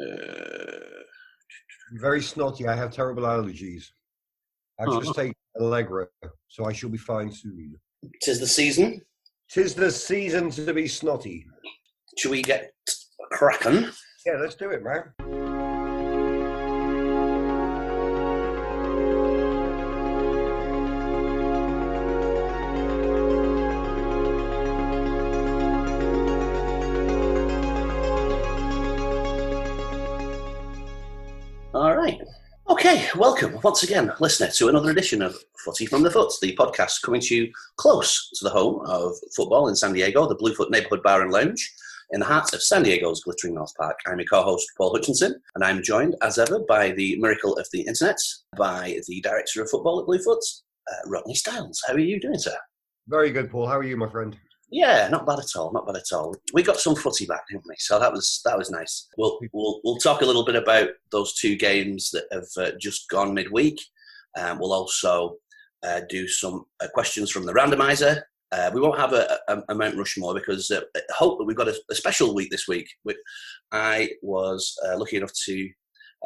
[0.00, 1.02] Uh,
[1.94, 2.66] Very snotty.
[2.66, 3.84] I have terrible allergies.
[4.80, 5.00] I've Oh.
[5.02, 6.08] just taken Allegra,
[6.48, 7.78] so I shall be fine soon.
[8.20, 9.00] tis the season.
[9.50, 11.46] Tis the season to be snotty.
[12.18, 12.72] Should we get
[13.32, 13.90] cracking?
[14.26, 15.12] Yeah, let's do it, man.
[32.84, 37.00] Okay, welcome once again, listener, to another edition of Footy from the Foot, the podcast
[37.02, 41.00] coming to you close to the home of football in San Diego, the Bluefoot Neighborhood
[41.04, 41.72] Bar and Lounge,
[42.10, 44.00] in the heart of San Diego's glittering North Park.
[44.08, 47.82] I'm your co-host, Paul Hutchinson, and I'm joined, as ever, by the miracle of the
[47.82, 48.16] internet,
[48.56, 50.42] by the director of football at Bluefoot,
[50.90, 51.80] uh, Rodney Styles.
[51.86, 52.56] How are you doing, sir?
[53.06, 53.68] Very good, Paul.
[53.68, 54.36] How are you, my friend?
[54.72, 55.70] Yeah, not bad at all.
[55.70, 56.34] Not bad at all.
[56.54, 57.74] We got some footy back, didn't we?
[57.78, 59.06] So that was that was nice.
[59.18, 63.08] We'll we'll we'll talk a little bit about those two games that have uh, just
[63.10, 63.78] gone midweek.
[64.36, 65.36] Um, we'll also
[65.82, 68.22] uh, do some uh, questions from the randomizer.
[68.50, 71.56] Uh, we won't have a, a, a Mount Rushmore because uh, I hope that we've
[71.56, 72.88] got a, a special week this week.
[73.72, 75.70] I was uh, lucky enough to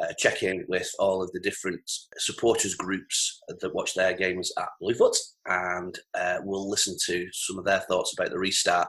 [0.01, 1.81] uh, check in with all of the different
[2.17, 5.15] supporters groups that watch their games at Bluefoot,
[5.47, 8.87] and uh, we'll listen to some of their thoughts about the restart,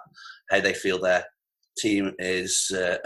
[0.50, 1.24] how they feel their
[1.78, 2.96] team is uh,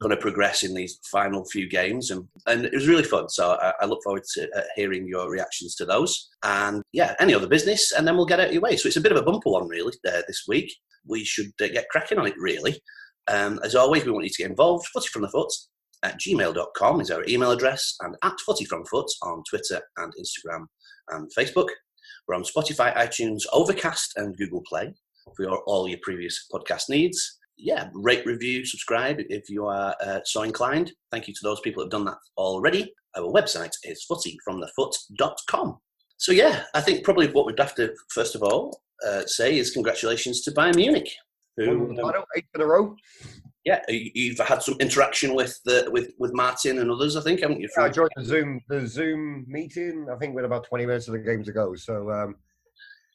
[0.00, 3.28] going to progress in these final few games, and, and it was really fun.
[3.28, 7.34] So I, I look forward to uh, hearing your reactions to those, and yeah, any
[7.34, 8.76] other business, and then we'll get out of your way.
[8.76, 10.72] So it's a bit of a bumper one, really, uh, this week.
[11.06, 12.80] We should uh, get cracking on it, really.
[13.26, 14.86] Um, as always, we want you to get involved.
[14.88, 15.52] Footy from the foot
[16.02, 20.66] at gmail.com is our email address, and at Footy from Foot on Twitter and Instagram
[21.10, 21.68] and Facebook.
[22.26, 24.94] We're on Spotify, iTunes, Overcast, and Google Play
[25.36, 27.38] for your, all your previous podcast needs.
[27.56, 30.92] Yeah, rate, review, subscribe if you are uh, so inclined.
[31.10, 32.92] Thank you to those people that have done that already.
[33.16, 35.78] Our website is footyfromthefoot.com.
[36.18, 39.70] So, yeah, I think probably what we'd have to, first of all, uh, say is
[39.70, 41.10] congratulations to Bayern Munich.
[41.56, 42.94] Who, One um, title, eight in a row.
[43.68, 47.40] Yeah, you- you've had some interaction with the with with Martin and others, I think,
[47.40, 47.68] haven't you?
[47.76, 49.96] Yeah, I joined the Zoom the Zoom meeting.
[50.12, 51.74] I think we're about twenty minutes of the game to go.
[51.74, 52.36] So um,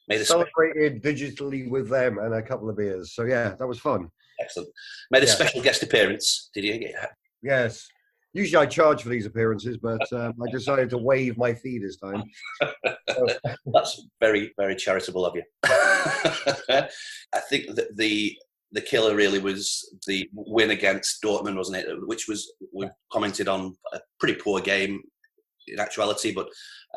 [0.08, 3.14] Made a spe- celebrated digitally with them and a couple of beers.
[3.16, 4.10] So yeah, that was fun.
[4.40, 4.68] excellent.
[5.10, 5.32] Made a Yeah.
[5.32, 6.50] special guest appearance.
[6.54, 6.74] Did you?
[6.74, 7.06] Yeah.
[7.42, 7.86] Yes.
[8.34, 11.96] Usually I charge for these appearances, but um, I decided to waive my fee this
[11.98, 12.22] time.
[13.08, 13.26] So,
[13.74, 15.44] That's very very charitable of you.
[17.38, 18.36] I think that the
[18.74, 19.64] the killer really was
[20.06, 21.86] the win against Dortmund, wasn't it?
[22.06, 25.00] Which was we commented on a pretty poor game
[25.68, 26.48] in actuality, but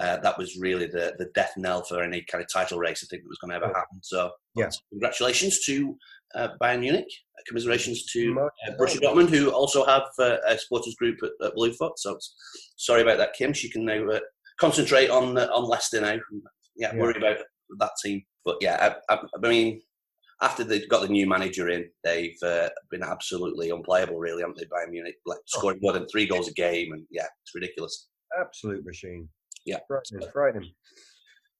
[0.02, 3.02] uh, that was really the the death knell for any kind of title race.
[3.04, 4.00] I think that was going to ever happen.
[4.02, 4.70] So Yeah.
[4.92, 5.96] congratulations to
[6.36, 7.08] uh, Bayern Munich.
[7.48, 11.98] Commiserations to uh, Borussia Dortmund, who also have uh, a supporters group at, at Bluefoot.
[11.98, 12.18] So
[12.76, 13.54] sorry about that, Kim.
[13.54, 14.20] She can now uh,
[14.60, 16.18] concentrate on uh, on Leicester now.
[16.76, 17.00] Yeah, Yeah.
[17.02, 17.38] worry about
[17.80, 18.24] that team.
[18.44, 19.82] But yeah, I, I, I mean,
[20.42, 24.66] after they've got the new manager in, they've uh, been absolutely unplayable, really, haven't they?
[24.66, 28.08] Bayern Munich, like scoring more than three goals a game, and yeah, it's ridiculous.
[28.40, 29.28] absolute machine.
[29.66, 29.80] Yeah.
[29.88, 30.72] Frightening, frightening.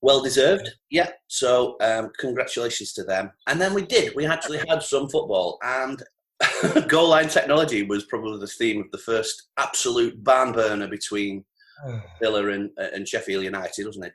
[0.02, 0.70] Well deserved.
[0.92, 1.10] Yeah.
[1.28, 3.32] So um, congratulations to them.
[3.48, 4.16] And then we did.
[4.16, 6.02] We actually had some football, and
[6.88, 11.44] goal line technology was probably the theme of the first absolute barn burner between
[12.22, 14.14] Villa and, and Sheffield United, wasn't it?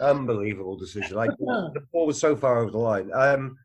[0.00, 1.18] Unbelievable decision.
[1.18, 3.10] I, the ball was so far over the line.
[3.14, 3.56] Um,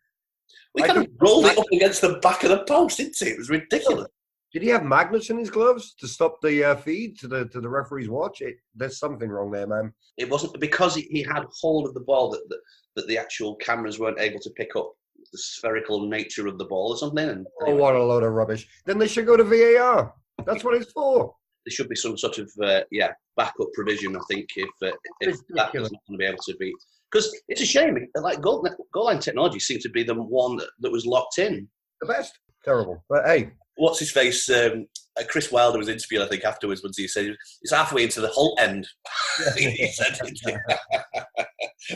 [0.75, 3.27] We I kind of rolled it up against the back of the post, didn't it?
[3.29, 4.07] It was ridiculous.
[4.53, 7.59] did he have magnets in his gloves to stop the uh, feed to the to
[7.61, 8.41] the referee's watch?
[8.41, 9.93] It, there's something wrong there, man.
[10.17, 12.59] It wasn't because he, he had hold of the ball that, that
[12.95, 14.91] that the actual cameras weren't able to pick up
[15.31, 17.29] the spherical nature of the ball or something.
[17.29, 18.67] And Oh, what a load of rubbish.
[18.85, 20.13] Then they should go to VAR.
[20.45, 21.33] That's what it's for.
[21.65, 24.15] there should be some sort of uh, yeah backup provision.
[24.15, 25.83] I think if uh, if that Ridiculous.
[25.83, 26.73] was not going to be able to be
[27.11, 28.07] because it's a shame.
[28.15, 31.67] Like goal, goal line technology seemed to be the one that, that was locked in.
[32.01, 32.37] The best.
[32.63, 33.03] Terrible.
[33.09, 33.51] But hey,
[33.81, 34.47] What's his face?
[34.49, 34.85] Um,
[35.19, 36.83] uh, Chris Wilder was interviewed, I think, afterwards.
[36.83, 38.87] Once he said it's halfway into the whole end.
[39.57, 40.19] he said,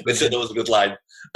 [0.04, 0.98] which I thought was a good line.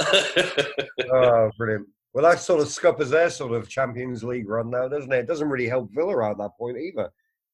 [1.12, 1.86] oh, brilliant.
[2.12, 5.20] Well, that sort of scuppers their sort of Champions League run now, doesn't it?
[5.20, 7.10] It doesn't really help Villa at that point either.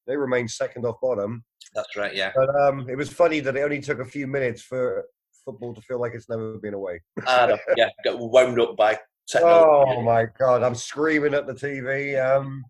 [0.07, 1.43] They remain second off bottom.
[1.75, 2.15] That's right.
[2.15, 2.31] Yeah.
[2.35, 5.03] But um, it was funny that it only took a few minutes for
[5.47, 7.01] football to feel like it's never been away.
[7.25, 7.89] Uh, yeah.
[8.03, 8.97] Got wound up by
[9.35, 12.17] Oh my god, I'm screaming at the TV.
[12.17, 12.63] Um,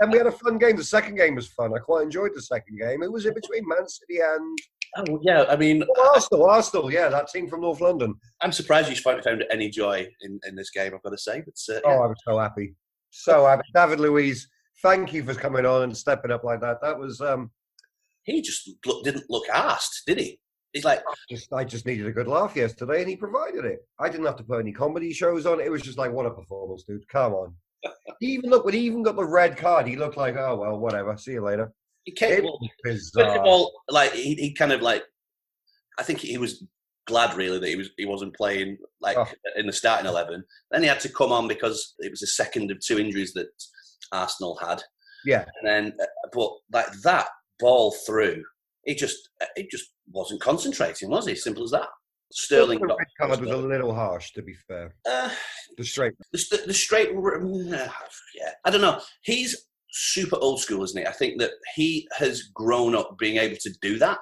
[0.00, 0.76] and we had a fun game.
[0.76, 1.72] The second game was fun.
[1.74, 3.02] I quite enjoyed the second game.
[3.02, 4.58] It was in between Man City and
[4.94, 5.44] Oh, yeah.
[5.48, 6.50] I mean, oh, Arsenal.
[6.50, 8.14] Arsenal, yeah, that team from North London.
[8.42, 10.92] I'm surprised you found found any joy in, in this game.
[10.94, 12.00] I've got to say, but uh, Oh, yeah.
[12.00, 12.74] I was so happy.
[13.10, 13.62] So happy.
[13.74, 14.48] David Luiz
[14.82, 16.82] thank you for coming on and stepping up like that.
[16.82, 17.50] That was um,
[18.24, 20.38] he just look, didn't look asked, did he?
[20.72, 23.80] He's like, just, I just needed a good laugh yesterday, and he provided it.
[23.98, 25.60] I didn't have to put any comedy shows on.
[25.60, 27.06] It was just like, what a performance, dude!
[27.08, 27.54] Come on.
[28.20, 29.86] he even look when he even got the red card.
[29.86, 31.16] He looked like, oh well, whatever.
[31.16, 31.72] See you later.
[32.04, 32.44] he came.
[32.44, 33.38] It was bizarre.
[33.40, 35.02] of all, like he, he kind of like,
[35.98, 36.64] I think he was
[37.08, 39.26] glad really that he was he wasn't playing like Oh.
[39.56, 40.42] in the starting eleven.
[40.70, 43.48] Then he had to come on because it was the second of two injuries that
[44.12, 44.80] Arsenal had.
[45.24, 45.44] Yeah.
[45.60, 47.28] And then, uh, but like that
[47.60, 48.42] ball through,
[48.84, 51.34] he just he just wasn't concentrating, was he?
[51.34, 51.88] Simple as that.
[52.32, 54.94] Sterling the got red card was a little harsh, to be fair.
[55.10, 55.28] uh,
[55.76, 56.14] The straight.
[56.32, 61.38] the, the, straight yeah i don't know he's super old school isn't he i think
[61.38, 64.18] that he has grown up being able to do that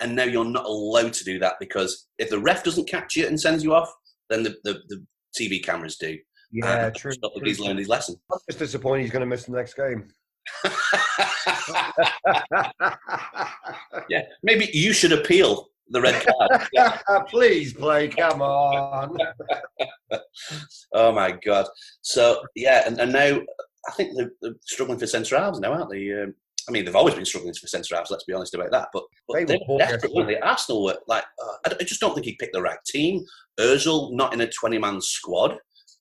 [0.00, 3.26] and now you're not allowed to do that because if the ref doesn't catch you
[3.26, 3.92] and sends you off
[4.30, 5.04] then the, the, the
[5.38, 6.16] tv cameras do
[6.52, 7.12] Yeah, true.
[7.12, 7.42] stop true.
[7.46, 10.08] he's learned his lesson I'm just disappointed he's going to miss the next game.
[14.08, 16.98] yeah maybe you should appeal the red card Yeah.
[17.28, 18.08] Please play.
[18.08, 19.16] Come on.
[20.92, 21.66] oh my god
[22.02, 23.38] so yeah and, and now
[23.88, 26.34] i think they're, they're struggling for centre halves now aren't they um,
[26.68, 28.10] I mean, they've always been struggling for centre halves.
[28.10, 28.88] Let's be honest about that.
[28.92, 30.12] But, but They they, were desperate, yesterday.
[30.14, 30.38] weren't they?
[30.40, 33.24] Arsenal were like, uh, I, I just don't think he picked the right team.
[33.58, 35.56] Özil not in a twenty-man squad,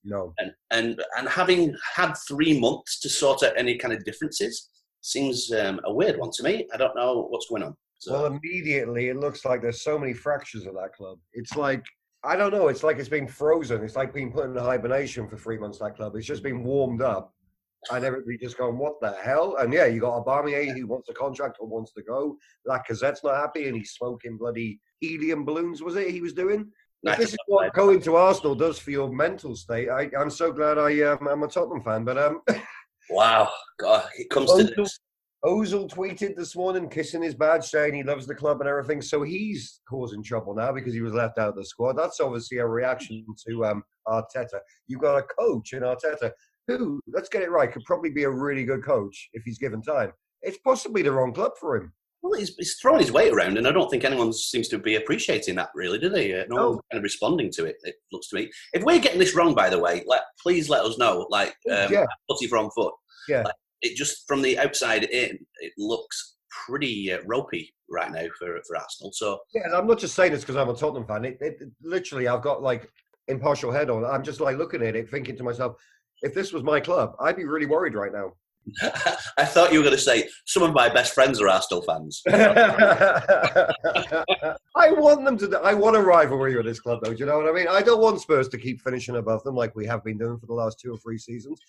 [0.08, 0.34] No.
[0.40, 4.70] and and and having had three months to sort out any kind of differences
[5.02, 6.68] seems um, a weird one to me.
[6.74, 7.76] I don't know what's going on.
[8.00, 11.18] So, Well, immediately it looks like there's so many fractures at that club.
[11.34, 11.84] It's like
[12.24, 12.68] I don't know.
[12.68, 13.84] It's like it's been frozen.
[13.84, 15.80] It's like being put in hibernation for three months.
[15.80, 16.16] That club.
[16.16, 17.34] It's just been warmed up,
[17.92, 21.14] and everybody just going, "What the hell?" And yeah, you got Aubameyang who wants a
[21.14, 22.38] contract or wants to go.
[22.68, 25.82] Lacazette's not happy, and he's smoking bloody helium balloons.
[25.82, 26.72] Was it he was doing?
[27.04, 29.90] Nice this is what going to Arsenal does for your mental state.
[29.90, 32.42] I, I'm so glad I um, I'm a Tottenham fan, but um,
[33.10, 33.50] wow,
[33.80, 35.00] God, it comes to Ozil, this.
[35.46, 39.02] Ozil tweeted this morning, kissing his badge, saying he loves the club and everything.
[39.02, 41.94] So he's causing trouble now because he was left out of the squad.
[41.94, 44.60] That's obviously a reaction to um, Arteta.
[44.88, 46.32] You've got a coach in Arteta
[46.68, 49.82] who, let's get it right, could probably be a really good coach if he's given
[49.82, 50.12] time.
[50.42, 51.94] It's possibly the wrong club for him.
[52.24, 54.96] Well, he's, he's throwing his weight around, and I don't think anyone seems to be
[54.96, 56.34] appreciating that, really, do they?
[56.40, 57.78] Uh, no, one's kind of responding to it.
[57.84, 58.50] It looks to me.
[58.74, 61.28] If we're getting this wrong, by the way, let please let us know.
[61.30, 62.06] Like, um, Yeah.
[62.30, 62.94] footy from foot.
[63.30, 63.44] Yeah.
[63.44, 66.36] Like, it just from the outside in, it looks
[66.66, 69.12] pretty uh, ropey right now for for Arsenal.
[69.14, 71.24] So Yeah, and I'm not just saying this because I'm a Tottenham fan.
[71.26, 72.90] It, it- literally, I've got like
[73.28, 74.04] impartial head on.
[74.04, 75.76] I'm just like looking at it, thinking to myself,
[76.24, 78.32] if this was my club, I'd be really worried right now.
[79.38, 82.22] I thought you were going to say some of my best friends are Arsenal fans.
[82.28, 83.74] I
[84.92, 85.60] want them to.
[85.64, 87.14] I want a rivalry with this club, though.
[87.14, 87.68] Do you know what I mean?
[87.68, 90.48] I don't want Spurs to keep finishing above them like we have been doing for
[90.48, 91.60] the last two or three seasons.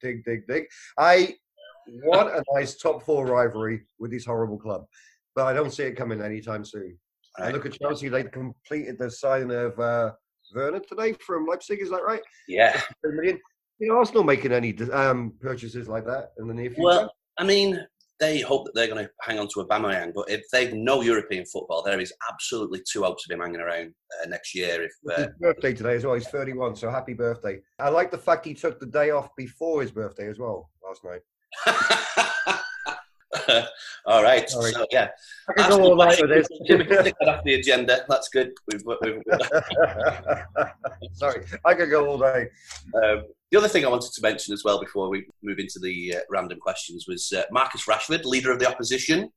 [0.00, 0.66] Dig, dig, dig.
[0.96, 1.34] I
[2.04, 4.84] want a nice top four rivalry with this horrible club,
[5.34, 6.98] but I don't see it coming anytime soon.
[7.38, 10.12] I look at Chelsea; they completed the signing of uh,
[10.54, 11.80] Werner today from Leipzig.
[11.80, 12.22] Is that right?
[12.46, 12.80] Yeah.
[13.78, 13.88] Three million.
[13.88, 16.82] You know, Arsenal making any um, purchases like that in the near future?
[16.82, 17.80] Well, I mean,
[18.20, 21.44] they hope that they're going to hang on to Aubameyang, but if they've no European
[21.46, 24.82] football, there is absolutely two hopes of him hanging around uh, next year.
[24.82, 26.14] If uh, his birthday today as well.
[26.14, 27.60] He's 31, so happy birthday.
[27.78, 31.02] I like the fact he took the day off before his birthday as well last
[31.04, 31.20] night.
[34.06, 34.72] all right, Sorry.
[34.72, 35.08] so yeah,
[35.48, 37.12] I can Arsenal go all night with we can this.
[37.20, 38.04] that off the agenda.
[38.08, 38.50] That's good.
[38.72, 39.22] We've, we've,
[41.14, 42.48] Sorry, I could go all day.
[43.02, 46.16] um, the other thing I wanted to mention as well before we move into the
[46.16, 49.30] uh, random questions was uh, Marcus Rashford, leader of the opposition.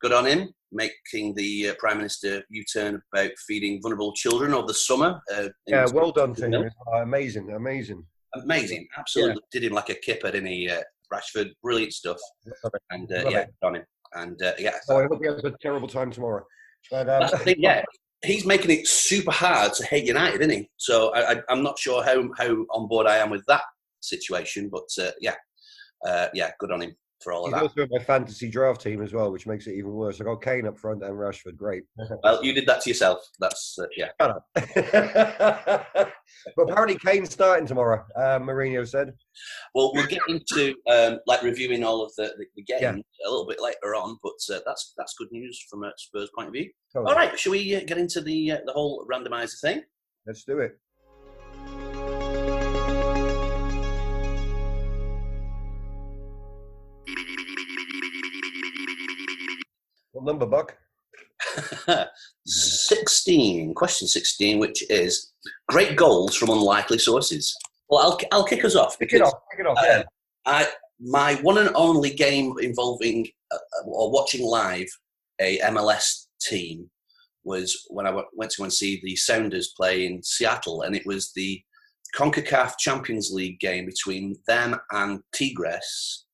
[0.00, 4.74] Good on him, making the uh, Prime Minister U-turn about feeding vulnerable children over the
[4.74, 5.18] summer.
[5.34, 6.70] Uh, Yeah, well done to him.
[6.92, 8.04] Uh, amazing, amazing.
[8.42, 9.40] Amazing, absolutely.
[9.50, 10.68] Did him like a kipper, didn't he?
[11.12, 12.18] Rashford, brilliant stuff.
[12.90, 13.54] And uh, yeah, it.
[13.62, 13.84] on him.
[14.14, 16.44] And uh, yeah, Oh, I hope he has a terrible time tomorrow.
[16.90, 17.82] But, um, That's the thing, yeah.
[18.24, 20.70] He's making it super hard to hate United, isn't he?
[20.76, 23.62] So I, I, I'm not sure how, how on board I am with that
[24.00, 25.34] situation, but uh, yeah,
[26.06, 27.82] uh, yeah, good on him for all of he's that.
[27.82, 30.20] also my fantasy draft team as well, which makes it even worse.
[30.20, 31.56] I got Kane up front and Rashford.
[31.56, 31.84] Great.
[32.22, 33.26] Well, you did that to yourself.
[33.40, 34.10] That's uh, yeah.
[34.20, 34.46] Shut up.
[36.56, 39.12] but apparently Kane's starting tomorrow, uh, Mourinho said.
[39.74, 43.28] Well, we'll get into um, like reviewing all of the, the, the games Yeah.
[43.28, 46.48] a little bit later on, but uh, that's that's good news from a Spurs point
[46.48, 46.70] of view.
[46.92, 47.12] Totally.
[47.12, 49.82] All right, shall we uh, get into the uh, the whole randomizer thing?
[50.26, 50.78] Let's do it.
[60.14, 60.76] What number, Buck?
[62.46, 65.32] 16, question 16, which is
[65.68, 67.54] great goals from unlikely sources.
[67.88, 69.34] Well, I'll, I'll kick us off because it off.
[69.50, 69.76] Pick it off.
[69.78, 70.02] uh, Yeah.
[70.46, 70.68] I,
[71.00, 74.86] my one and only game involving uh, or watching live
[75.40, 76.88] a MLS team
[77.42, 80.94] was when I w- went to go and see the Sounders play in Seattle, and
[80.94, 81.60] it was the
[82.16, 86.26] CONCACAF Champions League game between them and Tigres,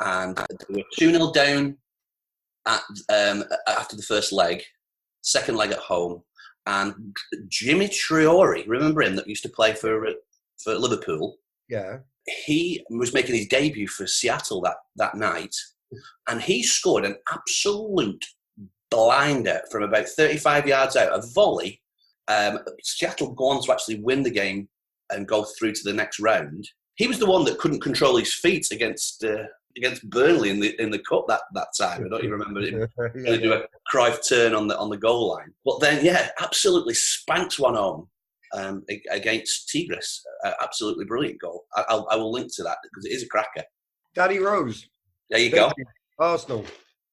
[0.00, 1.76] and they were 2 0 down
[2.66, 4.62] at, um, after the first leg,
[5.22, 6.22] second leg at home,
[6.66, 7.16] and
[7.48, 10.06] Djimi Traoré, remember him that used to play for
[10.62, 11.38] for Liverpool?
[11.68, 11.98] Yeah.
[12.44, 15.54] He was making his debut for Seattle that, that night,
[16.28, 18.24] and he scored an absolute
[18.90, 21.80] blinder from about 35 yards out, a volley.
[22.28, 24.68] Um, Seattle go on to actually win the game
[25.10, 26.68] and go through to the next round.
[26.94, 29.44] He was the one that couldn't control his feet against uh,
[29.76, 32.04] against Burnley in the in the cup that, that time.
[32.04, 32.88] I don't even remember him
[33.24, 35.52] yeah, do a Cruyff turn on the on the goal line.
[35.64, 38.08] But then, yeah, absolutely spanks one home
[38.54, 40.22] um, against Tigres.
[40.44, 41.64] Uh, absolutely brilliant goal.
[41.74, 43.64] I, I'll, I will link to that because it is a cracker.
[44.14, 44.88] Danny Rose.
[45.30, 45.72] There you go.
[46.18, 46.64] Arsenal.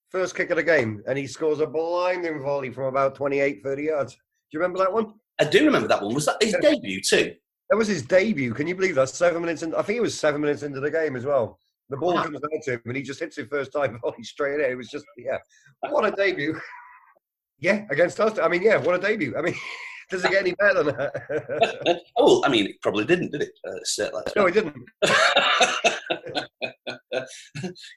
[0.09, 3.83] First kick of the game, and he scores a blinding volley from about 28, 30
[3.83, 4.13] yards.
[4.13, 4.19] Do
[4.51, 5.13] you remember that one?
[5.39, 6.15] I do remember that one.
[6.15, 7.35] Was that his debut too?
[7.69, 8.53] That was his debut.
[8.53, 9.09] Can you believe that?
[9.09, 9.75] Seven minutes in.
[9.75, 11.59] I think it was seven minutes into the game as well.
[11.89, 12.23] The ball Wow.
[12.23, 14.71] comes out to him, and he just hits it first time volley straight in.
[14.71, 15.37] It was just yeah,
[15.89, 16.59] what a debut.
[17.59, 18.37] yeah, against us.
[18.39, 19.35] I mean, yeah, what a debut.
[19.37, 19.55] I mean,
[20.09, 22.01] does it get any better than that?
[22.17, 23.51] oh, I mean, it probably didn't, did it?
[23.67, 24.75] Uh, no, he didn't.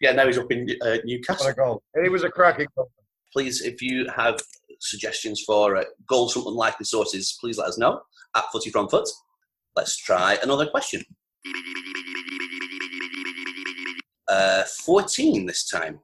[0.00, 1.46] yeah, now he's up in uh, What Newcastle.
[1.48, 1.82] a goal.
[1.94, 2.90] It was a cracking goal.
[3.32, 4.40] Please, if you have
[4.80, 8.00] suggestions for uh, goals from unlikely sources, please let us know
[8.36, 9.08] at Footy From Foot.
[9.76, 11.02] Let's try another question.
[14.28, 16.00] Uh, 14 this time.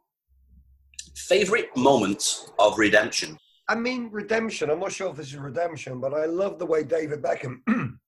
[1.14, 3.36] Favorite moment of redemption?
[3.68, 4.70] I mean, redemption.
[4.70, 7.60] I'm not sure if this is redemption, but I love the way David Beckham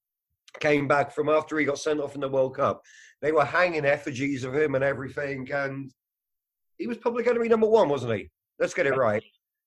[0.60, 2.82] came back from after he got sent off in the World Cup.
[3.20, 5.90] They were hanging effigies of him and everything, and
[6.78, 8.30] he was public enemy number one, wasn't he?
[8.58, 9.22] Let's get it right.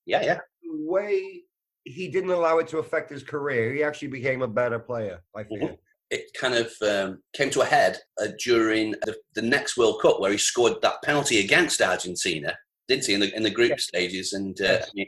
[0.06, 0.40] Yeah, yeah.
[0.64, 1.44] The way
[1.84, 5.22] he didn't allow it to affect his career, he actually became a better player.
[5.36, 5.60] I feel.
[5.60, 5.78] Mhm.
[6.10, 10.20] It kind of um, came to a head uh, during the, the next World Cup
[10.20, 12.56] where he scored that penalty against Argentina,
[12.88, 14.34] didn't he, in the, in the group stages?
[14.34, 14.84] And uh, Yes.
[14.84, 15.08] I mean,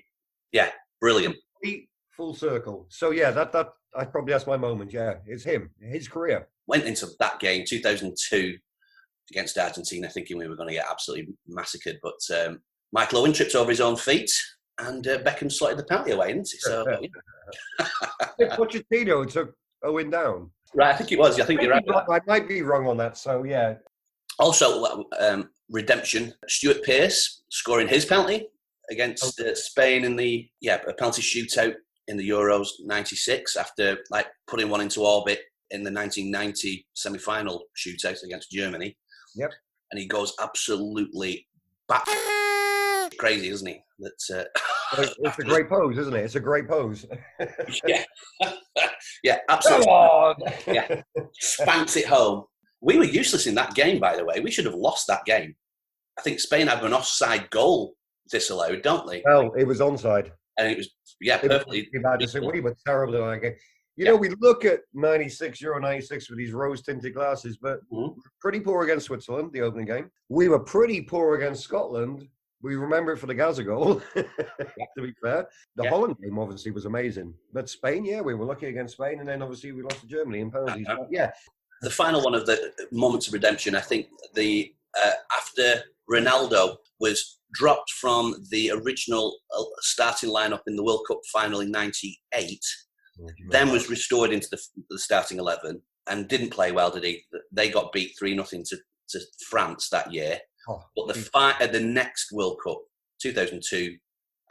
[0.51, 1.35] yeah, brilliant.
[2.15, 2.87] Full circle.
[2.89, 4.93] So yeah, that that I probably that's my moment.
[4.93, 6.47] Yeah, it's him, his career.
[6.67, 8.57] Went into that game, 2002,
[9.31, 11.99] against Argentina, thinking we were going to get absolutely massacred.
[12.01, 12.61] But um,
[12.91, 14.31] Michael Owen tripped over his own feet
[14.79, 16.57] and uh, Beckham slotted the penalty away, didn't he?
[16.59, 16.85] So,
[18.39, 18.55] yeah.
[18.55, 20.51] Pochettino took Owen down.
[20.73, 21.39] Right, I think it was.
[21.39, 21.83] I think you're right.
[21.87, 23.17] I might be wrong on that.
[23.17, 23.75] So yeah,
[24.39, 26.33] Also, um, redemption.
[26.47, 28.47] Stuart Pearce scoring his penalty
[28.89, 31.73] against uh, Spain in the yeah a penalty shootout
[32.07, 35.39] in the Euros '96 after like putting one into orbit
[35.71, 38.95] in the 1990 semi-final shootout against Germany.
[39.35, 39.51] Yep.
[39.91, 41.47] And he goes absolutely
[41.87, 42.07] bat
[43.15, 43.81] crazy, isn't he?
[43.99, 44.43] That's uh,
[44.97, 46.23] It's a great pose, isn't it?
[46.25, 47.05] It's a great pose.
[47.87, 48.03] yeah,
[49.23, 49.87] yeah, Come absolutely.
[49.87, 50.35] on!
[50.67, 51.01] Yeah.
[51.33, 52.43] Spanks it home.
[52.81, 54.39] We were useless in that game, by the way.
[54.41, 55.55] We should have lost that game.
[56.19, 57.93] I think Spain have an offside goal
[58.29, 59.21] disallowed, don't they?
[59.25, 60.31] Well, it was onside.
[60.57, 61.89] And it was, yeah, was perfectly.
[62.01, 62.21] bad
[62.53, 63.55] we were terrible in that game.
[63.97, 64.11] You Yeah.
[64.11, 68.15] know, we look at 96, Euro 96 with these rose tinted glasses, but Mhm.
[68.41, 70.11] pretty poor against Switzerland, the opening game.
[70.29, 72.27] We were pretty poor against Scotland.
[72.65, 74.25] We remember it for the Gazza goal, to
[74.97, 75.47] be fair.
[75.75, 75.89] The Yeah.
[75.91, 77.35] Holland game obviously was amazing.
[77.53, 80.39] But Spain, yeah, we were lucky against Spain, and then obviously we lost to Germany
[80.39, 80.87] in penalties.
[80.89, 81.05] Uh-huh.
[81.11, 81.31] Yeah,
[81.83, 87.39] The final one of the moments of redemption, I think, the uh, after Ronaldo was
[87.53, 92.59] dropped from the original uh, starting lineup in the World Cup final in '98,
[93.51, 97.23] then was restored into the, the starting 11 and didn't play well, did he?
[97.51, 98.77] They got beat 3 nothing to,
[99.09, 99.19] to
[99.49, 100.39] France that year.
[100.69, 102.79] Oh, But the fight at the next World Cup,
[103.21, 103.95] 2002,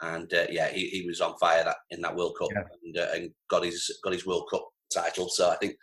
[0.01, 2.63] and uh, yeah, he, he was on fire that in that World Cup Yeah.
[2.83, 5.29] and, uh, and got his got his World Cup title.
[5.29, 5.75] So I think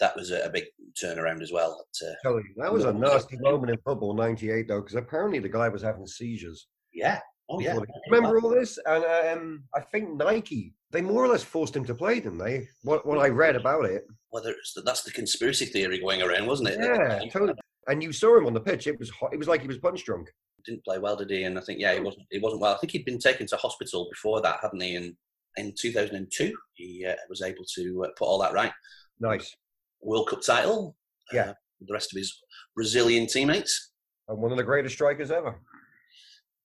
[0.00, 0.64] that was a, a big
[1.02, 1.84] turnaround as well.
[2.02, 5.48] At, uh, you, that was a nasty moment in football, 98, though, because apparently the
[5.48, 6.68] guy was having seizures.
[6.92, 7.18] yeah,
[7.48, 7.76] oh yeah.
[8.10, 8.78] Remember all this?
[8.86, 12.68] And um, I think Nike, they more or less forced him to play, didn't they?
[12.82, 14.04] What, what I read about it.
[14.30, 16.78] Whether it's the, that's the conspiracy theory going around, wasn't it?
[16.80, 17.54] Yeah, totally.
[17.88, 18.86] And you saw him on the pitch.
[18.86, 19.32] It was hot.
[19.32, 20.28] It was like he was punch drunk.
[20.64, 21.44] didn't play well, did he?
[21.44, 22.26] And I think yeah, he wasn't.
[22.30, 22.74] He wasn't well.
[22.74, 24.96] I think he'd been taken to hospital before that, hadn't he?
[24.96, 25.14] And
[25.56, 28.72] in 2002, he uh, was able to uh, put all that right.
[29.20, 29.54] Nice.
[30.02, 30.96] World Cup title.
[31.32, 31.42] Yeah.
[31.42, 32.38] Uh, with the rest of his
[32.74, 33.92] Brazilian teammates.
[34.28, 35.58] And one of the greatest strikers ever.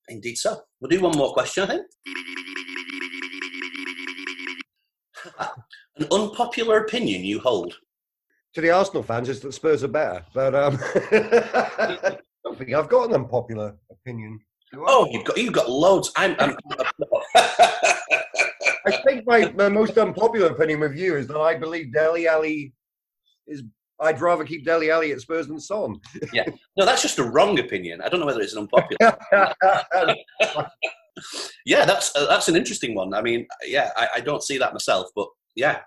[0.08, 0.60] Indeed, so.
[0.80, 1.86] We'll do one more question, I think.
[5.96, 7.74] An unpopular opinion you hold.
[8.54, 10.24] To the Arsenal fans, is that Spurs are better.
[10.32, 10.78] But um,
[11.12, 14.38] I don't think I've got an unpopular opinion.
[14.86, 16.12] Oh, you've got you've got loads.
[16.16, 16.36] I'm.
[16.38, 16.56] I'm
[18.86, 22.72] I think my, my most unpopular opinion with you is that I believe Dele Alli
[23.46, 23.62] is.
[24.00, 25.96] I'd rather keep Dele Alli at Spurs than Son.
[26.32, 26.44] Yeah,
[26.76, 28.00] no, that's just a wrong opinion.
[28.02, 29.16] I don't know whether it's an unpopular.
[31.64, 33.14] yeah, that's uh, that's an interesting one.
[33.14, 35.80] I mean, yeah, I, I don't see that myself, but yeah,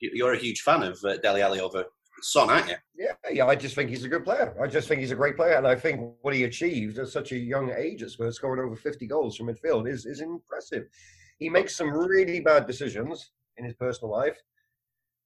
[0.00, 1.84] you- you're a huge fan of uh, Dele Alli over
[2.24, 2.76] Son, aren't you?
[2.96, 4.56] yeah, yeah, I just think he's a good player.
[4.58, 7.32] I just think he's a great player, and I think what he achieved at such
[7.32, 10.86] a young age at Spurs, scoring over 50 goals from midfield, is is impressive.
[11.38, 14.40] He makes some really bad decisions in his personal life,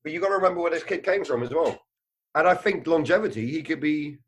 [0.03, 1.79] but you got to remember where this kid came from as well.
[2.35, 4.19] And I think longevity, he could be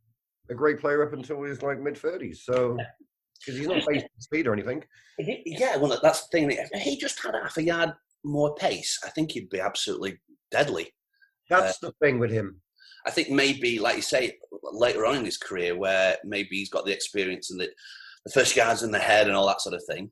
[0.48, 2.36] a great player up until his like mid 30s.
[2.36, 2.78] So
[3.40, 4.84] because he's not based on speed or anything.
[5.18, 6.50] Yeah, well, that's the thing.
[6.52, 10.20] If he just had half a yard more pace, I think he'd be absolutely
[10.52, 10.92] deadly.
[11.50, 12.60] That's the thing with him.
[13.06, 16.84] I think maybe, like you say, later on in his career, where maybe he's got
[16.84, 17.68] the experience and the,
[18.24, 20.10] the first yards in the head and all that sort of thing.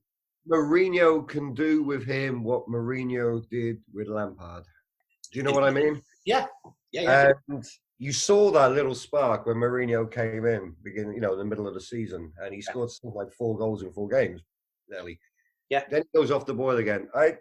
[0.51, 4.65] Mourinho can do with him what Mourinho did with Lampard.
[5.31, 6.01] Do you know what I mean?
[6.25, 6.47] Yeah,
[6.93, 7.31] yeah.
[7.49, 7.63] And
[7.99, 11.69] you saw that little spark when Mourinho came in, beginning, you know, in the middle
[11.69, 14.41] of the season, and he scored something like four goals in four games,
[14.89, 15.21] nearly.
[15.69, 15.83] Yeah.
[15.91, 17.09] Then he goes off the boil again.
[17.15, 17.37] I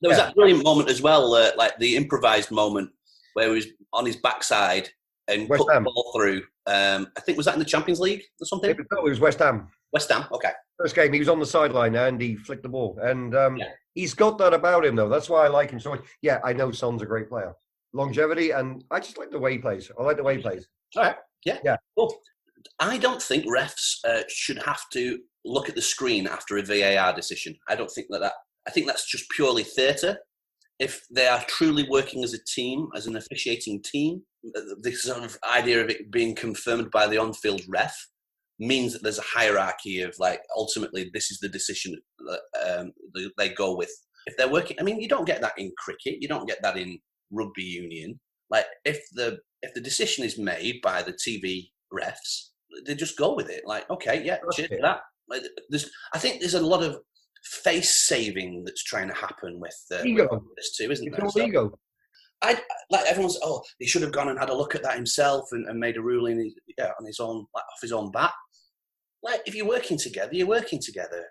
[0.00, 0.26] There was Yeah.
[0.26, 2.90] that brilliant moment as well, uh, like the improvised moment
[3.34, 4.88] where he was on his backside
[5.28, 6.42] and West put the ball through.
[6.66, 8.70] Um, I think was that in the Champions League or something?
[8.70, 9.68] it was, no, it was West Ham.
[9.92, 10.24] West Ham.
[10.32, 10.52] Okay.
[10.78, 12.98] First game, he was on the sideline and he flicked the ball.
[13.02, 13.70] And um, Yeah.
[13.94, 15.08] he's got that about him, though.
[15.08, 16.04] That's why I like him so much.
[16.22, 17.52] Yeah, I know Son's a great player.
[17.94, 19.90] Longevity, and I just like the way he plays.
[19.98, 20.68] I like the way he plays.
[20.96, 21.16] All right.
[21.44, 21.58] Yeah.
[21.64, 21.76] Yeah.
[21.96, 22.14] Cool.
[22.80, 27.14] I don't think refs uh, should have to look at the screen after a VAR
[27.14, 27.56] decision.
[27.68, 28.34] I don't think that that.
[28.66, 30.18] I think that's just purely theatre.
[30.78, 35.36] If they are truly working as a team, as an officiating team, the sort of
[35.52, 37.96] idea of it being confirmed by the on-field ref
[38.60, 42.92] means that there's a hierarchy of like ultimately this is the decision that um,
[43.36, 43.90] they, go with.
[44.26, 46.18] If they're working, I mean, you don't get that in cricket.
[46.20, 46.98] You don't get that in
[47.30, 48.20] rugby union.
[48.50, 52.50] Like if the if the decision is made by the TV refs,
[52.86, 53.62] they just go with it.
[53.66, 54.68] Like, okay, yeah, Okay.
[54.80, 55.00] that.
[55.68, 57.00] There's, I think there's a lot of
[57.44, 60.28] face saving that's trying to happen with, uh, Ego.
[60.30, 61.24] with this too, isn't It's there?
[61.24, 61.78] all So, ego.
[62.42, 63.38] I like everyone's.
[63.42, 65.96] Oh, he should have gone and had a look at that himself and, and made
[65.96, 66.54] a ruling.
[66.78, 68.32] Yeah, on his own, like off his own bat.
[69.24, 71.24] Like if you're working together, you're working together.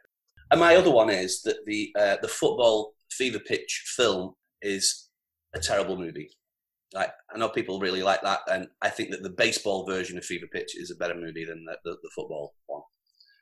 [0.51, 5.09] And my other one is that the uh, the football fever pitch film is
[5.55, 6.29] a terrible movie.
[6.93, 10.25] Like I know people really like that, and I think that the baseball version of
[10.25, 12.81] Fever Pitch is a better movie than the, the, the football one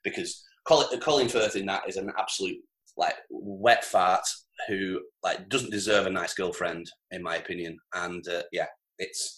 [0.03, 2.57] because Colin, Colin Firth in that is an absolute
[2.97, 4.25] like wet fart
[4.67, 8.67] who like doesn't deserve a nice girlfriend in my opinion, and uh, yeah,
[8.99, 9.37] it's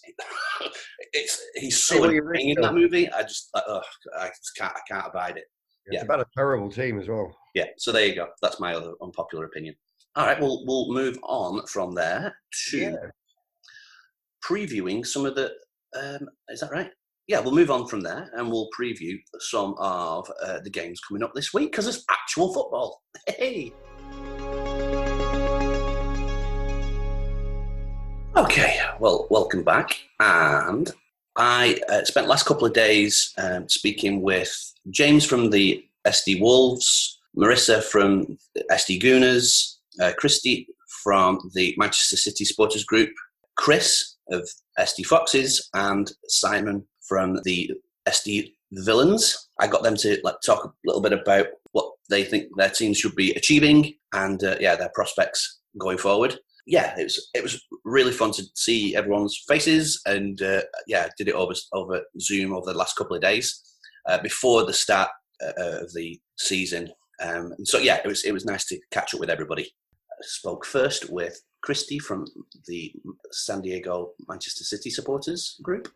[1.12, 3.10] it's he's so annoying in that movie.
[3.12, 3.82] I just like, ugh,
[4.18, 5.44] I just can't I can't abide it.
[5.86, 6.02] It's Yeah.
[6.04, 7.34] about a terrible team as well.
[7.54, 8.28] Yeah, so there you go.
[8.42, 9.74] That's my other unpopular opinion.
[10.16, 12.36] All right, we'll we'll move on from there
[12.70, 12.96] to Yeah.
[14.44, 15.52] previewing some of the.
[15.98, 16.90] Um, is that right?
[17.28, 21.22] Yeah, we'll move on from there and we'll preview some of uh, the games coming
[21.22, 23.02] up this week because it's actual football.
[23.26, 23.70] Hey.
[28.34, 30.00] Okay, well, welcome back.
[30.18, 30.90] And
[31.36, 34.50] I uh, spent last couple of days um, speaking with
[34.88, 38.38] James from the SD Wolves, Marissa from
[38.70, 40.66] SD Gooners, uh, Christy
[41.04, 43.10] from the Manchester City Supporters Group,
[43.58, 47.70] Chris of SD Foxes, and Simon from the
[48.08, 49.48] SD Villains.
[49.60, 52.94] I got them to like talk a little bit about what they think their team
[52.94, 56.38] should be achieving and uh, yeah, their prospects going forward.
[56.66, 61.28] Yeah, it was it was really fun to see everyone's faces and uh, yeah, did
[61.28, 63.62] it over over Zoom over the last couple of days
[64.06, 65.08] uh, before the start
[65.42, 66.90] uh, of the season.
[67.22, 69.64] Um, so yeah, it was it was nice to catch up with everybody.
[69.64, 72.26] I spoke first with Christy from
[72.66, 72.92] the
[73.32, 75.88] San Diego Manchester City supporters group.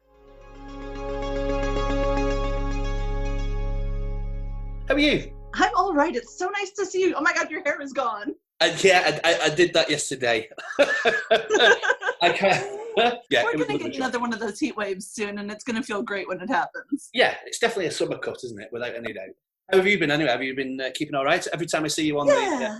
[4.92, 5.32] How are you?
[5.54, 6.14] I'm all right.
[6.14, 7.14] It's so nice to see you.
[7.16, 8.34] Oh my god, your hair is gone.
[8.60, 10.50] And yeah, I, I, I did that yesterday.
[10.78, 12.78] I can't.
[13.30, 16.02] yeah, We're gonna get another one of those heat waves soon, and it's gonna feel
[16.02, 17.08] great when it happens.
[17.14, 18.68] Yeah, it's definitely a summer cut, isn't it?
[18.70, 19.30] Without any doubt.
[19.70, 20.30] How have you been anyway?
[20.30, 21.46] Have you been uh, keeping all right?
[21.54, 22.78] Every time I see you on the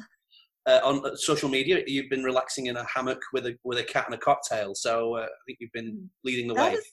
[0.66, 3.78] uh, uh, on uh, social media, you've been relaxing in a hammock with a with
[3.78, 4.74] a cat and a cocktail.
[4.74, 6.76] So uh, I think you've been leading the That way.
[6.76, 6.84] is,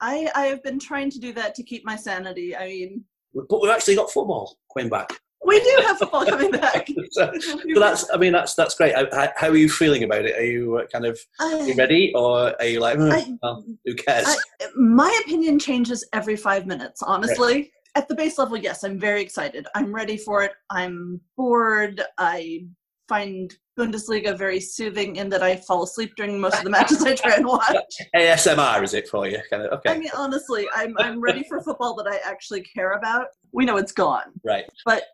[0.00, 2.56] I I have been trying to do that to keep my sanity.
[2.56, 3.04] I mean,
[3.34, 5.10] But we've actually got football coming back.
[5.44, 6.88] we do have football coming back.
[7.12, 8.94] so, so that's I mean that's that's great.
[8.94, 10.36] How, how- are you feeling about it?
[10.36, 13.64] Are you uh, kind of are you ready, or are you like, "Hmm, I- well,
[13.84, 14.26] who cares?
[14.28, 14.36] I,
[14.76, 17.02] my opinion changes every five minutes.
[17.02, 19.66] Honestly, at the base level, yes, I'm very excited.
[19.74, 20.52] I'm ready for it.
[20.70, 22.00] I'm bored.
[22.18, 22.66] I
[23.08, 27.14] find Bundesliga very soothing in that I fall asleep during most of the matches I
[27.14, 27.76] try and watch.
[28.14, 29.38] ASMR is it for you?
[29.48, 29.90] Kind of okay.
[29.90, 33.28] I mean, honestly, I'm I'm ready for football that I actually care about.
[33.52, 34.64] We know it's gone, right.
[34.84, 35.04] but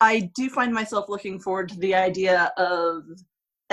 [0.00, 3.04] I do find myself looking forward to the idea of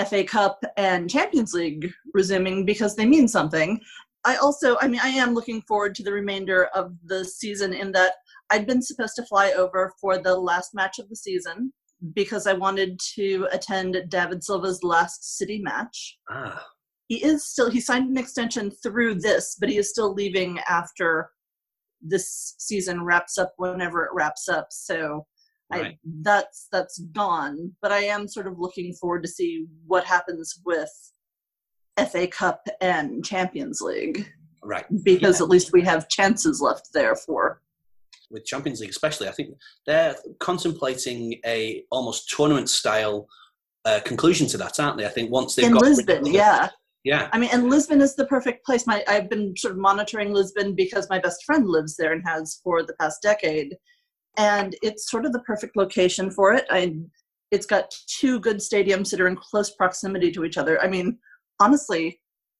[0.07, 3.79] FA Cup and Champions League resuming because they mean something.
[4.25, 7.91] I also, I mean, I am looking forward to the remainder of the season in
[7.91, 8.13] that
[8.49, 11.73] I'd been supposed to fly over for the last match of the season
[12.13, 16.17] because I wanted to attend David Silva's last City match.
[16.29, 16.65] Ah,
[17.07, 21.29] He is still, he signed an extension through this, but he is still leaving after
[22.01, 24.67] this season wraps up whenever it wraps up.
[24.71, 25.25] So
[25.71, 27.71] I, that's that's gone.
[27.81, 30.91] But I am sort of looking forward to see what happens with
[32.11, 34.29] FA Cup and Champions League
[34.63, 34.85] right.
[35.03, 37.61] because at least we have chances left there for
[38.33, 43.27] With Champions League, especially, I think they're contemplating a almost tournament style
[43.85, 45.05] uh, conclusion to that, aren't they?
[45.05, 46.25] I think once they've in got Lisbon.
[46.25, 46.69] Yeah,
[47.03, 48.87] yeah, I mean, and Lisbon is the perfect place.
[48.87, 52.59] My I've been sort of monitoring Lisbon because my best friend lives there and has
[52.63, 53.75] for the past decade,
[54.37, 56.65] and it's sort of the perfect location for it.
[56.69, 56.95] I,
[57.51, 60.81] it's got two good stadiums that are in close proximity to each other.
[60.81, 61.19] I mean,
[61.59, 62.19] honestly,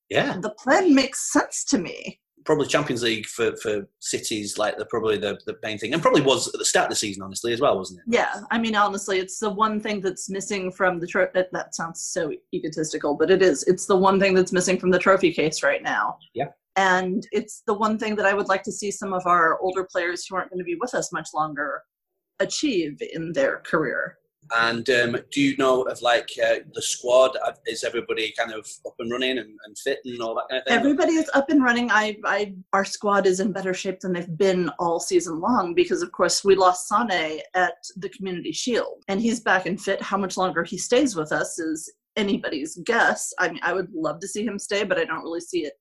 [0.10, 0.38] yeah.
[0.40, 2.20] the plan makes sense to me.
[2.46, 6.22] Probably Champions League for for cities like the probably the, the main thing, and probably
[6.22, 8.06] was at the start of the season, honestly, as well, wasn't it?
[8.08, 11.32] Yeah, I mean, honestly, it's the one thing that's missing from the trophy.
[11.34, 13.64] That, that sounds so egotistical, but it is.
[13.64, 16.18] It's the one thing that's missing from the trophy case right now.
[16.34, 16.48] Yeah.
[16.76, 19.84] And it's the one thing that I would like to see some of our older
[19.84, 21.84] players who aren't going to be with us much longer
[22.40, 24.18] achieve in their career.
[24.52, 27.38] And um, do you know of like uh, the squad?
[27.66, 30.68] Is everybody kind of up and running and, and fit and all that kind of
[30.68, 30.78] thing?
[30.78, 31.90] Everybody is up and running.
[31.92, 36.02] I, I, our squad is in better shape than they've been all season long because,
[36.02, 40.02] of course, we lost Sane at the Community Shield, and he's back and fit.
[40.02, 43.34] How much longer he stays with us is anybody's guess.
[43.40, 45.74] I mean, I would love to see him stay, but I don't really see it.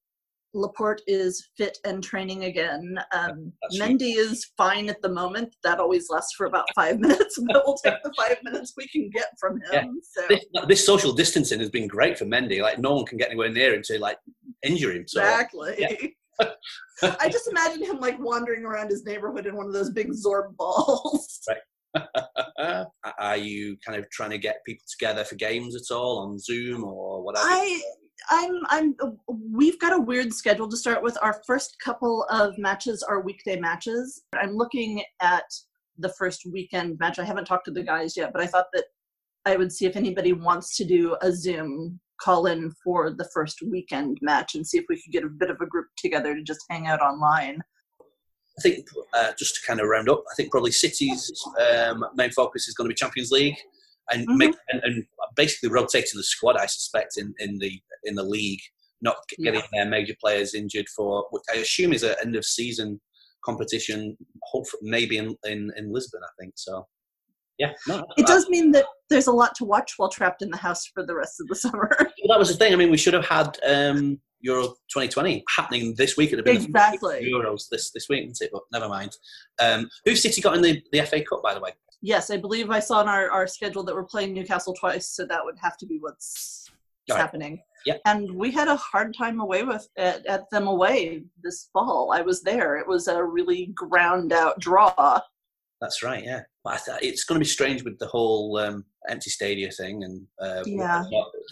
[0.54, 2.98] Laporte is fit and training again.
[3.12, 3.52] Um.
[3.74, 5.54] Mendy is fine at the moment.
[5.64, 9.10] That always lasts for about five minutes, but we'll take the five minutes we can
[9.10, 9.72] get from him.
[9.72, 9.84] Yeah.
[10.02, 12.60] So this, this social distancing has been great for Mendy.
[12.60, 14.18] Like no one can get anywhere near him to like
[14.62, 15.06] injure him.
[15.06, 16.16] So Exactly.
[17.02, 20.56] I just imagine him like wandering around his neighborhood in one of those big Zorb
[20.56, 21.40] balls.
[21.94, 22.86] Right.
[23.18, 26.84] are you kind of trying to get people together for games at all on Zoom
[26.84, 27.46] or whatever?
[27.46, 27.82] I
[28.30, 28.94] I'm I'm
[29.28, 31.16] we've got a weird schedule to start with.
[31.22, 34.22] Our first couple of matches are weekday matches.
[34.35, 35.44] I'm looking at
[35.98, 37.18] the first weekend match.
[37.18, 38.85] I haven't talked to the guys yet, but I thought that
[39.44, 43.61] I would see if anybody wants to do a Zoom call in for the first
[43.62, 46.42] weekend match and see if we could get a bit of a group together to
[46.42, 47.61] just hang out online.
[48.58, 51.32] I think uh, just to kind of round up, I think probably City's
[51.74, 53.56] um, main focus is going to be Champions League,
[54.10, 54.36] and, Mhm.
[54.36, 55.04] make, and, and
[55.36, 56.56] basically rotating the squad.
[56.56, 58.60] I suspect in, in the in the league,
[59.00, 63.00] not getting their major players injured for what I assume is an end of season
[63.44, 64.16] competition.
[64.42, 66.20] Hopefully, maybe in, in, in Lisbon.
[66.24, 66.86] I think so.
[67.58, 70.56] Yeah, no, It does mean that there's a lot to watch while trapped in the
[70.56, 71.94] house for the rest of the summer.
[71.98, 72.72] Well, that was the thing.
[72.72, 76.28] I mean, we should have had um, Euro 2020 happening this week.
[76.32, 77.30] It'd have been the Exactly.
[77.32, 78.50] Euros this this week, wouldn't it?
[78.52, 79.12] But never mind.
[79.60, 81.70] Um, who City got in the, the FA Cup, by the way?
[82.02, 85.24] Yes, I believe I saw in our, our schedule that we're playing Newcastle twice, so
[85.26, 86.70] that would have to be what's
[87.08, 87.18] right.
[87.18, 87.62] happening.
[87.86, 88.00] Yep.
[88.04, 92.12] And we had a hard time away with at, at them away this fall.
[92.12, 92.76] I was there.
[92.76, 95.20] It was a really ground out draw.
[95.80, 96.22] That's right.
[96.22, 99.70] Yeah, but I th- it's going to be strange with the whole um, empty stadia
[99.70, 101.02] thing, and uh, Yeah.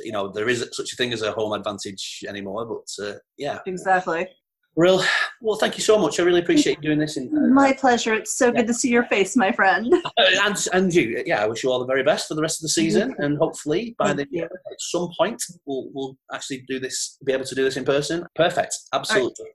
[0.05, 2.65] you know, there is such a thing as a home advantage anymore.
[2.65, 4.29] But uh, yeah, Exactly.
[4.81, 5.03] Real.
[5.41, 6.19] Well, thank you so much.
[6.19, 7.17] I really appreciate you doing this.
[7.17, 8.15] In, uh, My pleasure.
[8.15, 9.93] It's so good to see your face, my friend.
[10.17, 12.63] and and you, yeah, I wish you all the very best for the rest of
[12.63, 14.45] the season, and hopefully by the Thank you.
[14.45, 18.27] at some point we'll we'll actually do this, be able to do this in person.
[18.35, 19.47] Perfect, absolutely.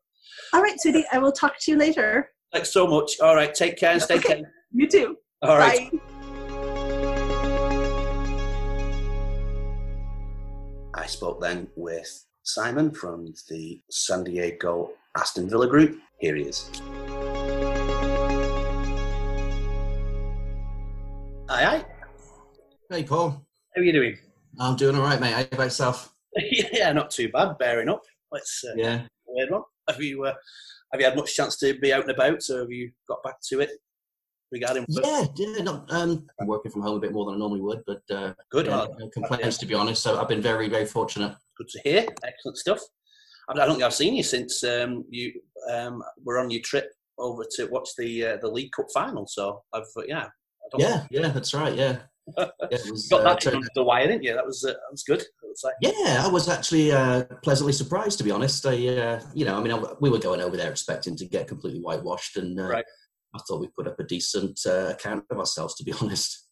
[0.54, 1.06] All right, sweetie.
[1.12, 2.30] I will talk to you later.
[2.54, 3.20] Thanks so much.
[3.22, 4.42] All right, take care and stay Okay.
[4.42, 4.54] care.
[4.72, 5.18] You too.
[5.42, 5.92] All right.
[5.92, 6.00] Bye.
[10.98, 15.98] I spoke then with Simon from the San Diego Aston Villa group.
[16.20, 16.70] Here he is.
[21.50, 21.86] Hi, hi.
[22.90, 23.30] Hey, Paul.
[23.76, 24.18] How are you doing?
[24.60, 25.34] I'm doing all right, mate.
[25.34, 26.14] How about yourself?
[26.38, 27.58] yeah, not too bad.
[27.58, 28.04] Bearing up.
[28.32, 29.04] Let's uh, Yeah.
[29.28, 29.62] weird one.
[29.88, 30.34] Have you uh,
[30.92, 33.36] have you had much chance to be out and about, So have you got back
[33.50, 33.70] to it
[34.52, 34.86] regarding?
[34.90, 35.64] Yeah, yeah.
[35.64, 38.34] Not, um, I'm working from home a bit more than I normally would, but uh,
[38.50, 38.66] Good.
[38.68, 40.02] yeah, no complaints to be honest.
[40.02, 41.36] So I've been very, very fortunate.
[41.58, 42.06] good to hear.
[42.24, 42.80] Excellent stuff.
[43.50, 45.32] I don't think I've seen you since um, you
[45.72, 49.26] um, were on your trip over to watch the uh, the League Cup final.
[49.28, 50.26] So I've uh, yeah.
[50.26, 51.76] I don't Yeah, yeah, that's right.
[51.76, 51.98] Yeah,
[52.38, 52.46] yeah
[52.90, 54.34] was, got uh, that turned- the wire, didn't you?
[54.34, 55.24] That was uh, that was good.
[55.44, 58.66] Was like, Yeah, I was actually uh, pleasantly surprised, to be honest.
[58.66, 61.48] I, uh, you know, I mean, I, we were going over there expecting to get
[61.48, 62.86] completely whitewashed, and uh, Right.
[63.36, 66.48] I thought we put up a decent uh, account of ourselves, to be honest.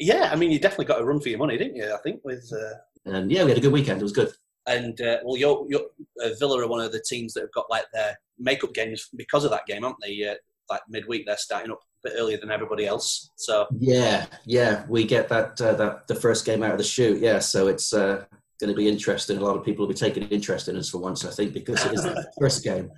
[0.00, 1.92] yeah, I mean, you definitely got a run for your money, didn't you?
[1.92, 4.00] I think with uh, And yeah, we had a good weekend.
[4.00, 4.32] It was good.
[4.68, 5.82] And uh, well, your your
[6.22, 9.44] uh, Villa are one of the teams that have got like their makeup games because
[9.44, 10.28] of that game, aren't they?
[10.28, 10.34] Uh,
[10.70, 13.30] like midweek, they're starting up a bit earlier than everybody else.
[13.36, 17.20] So Yeah, yeah, we get that uh, that the first game out of the shoot.
[17.20, 18.24] Yeah, so it's uh,
[18.60, 19.38] going to be interesting.
[19.38, 21.84] A lot of people will be taking interest in us for once, I think, because
[21.86, 22.90] it is the first game.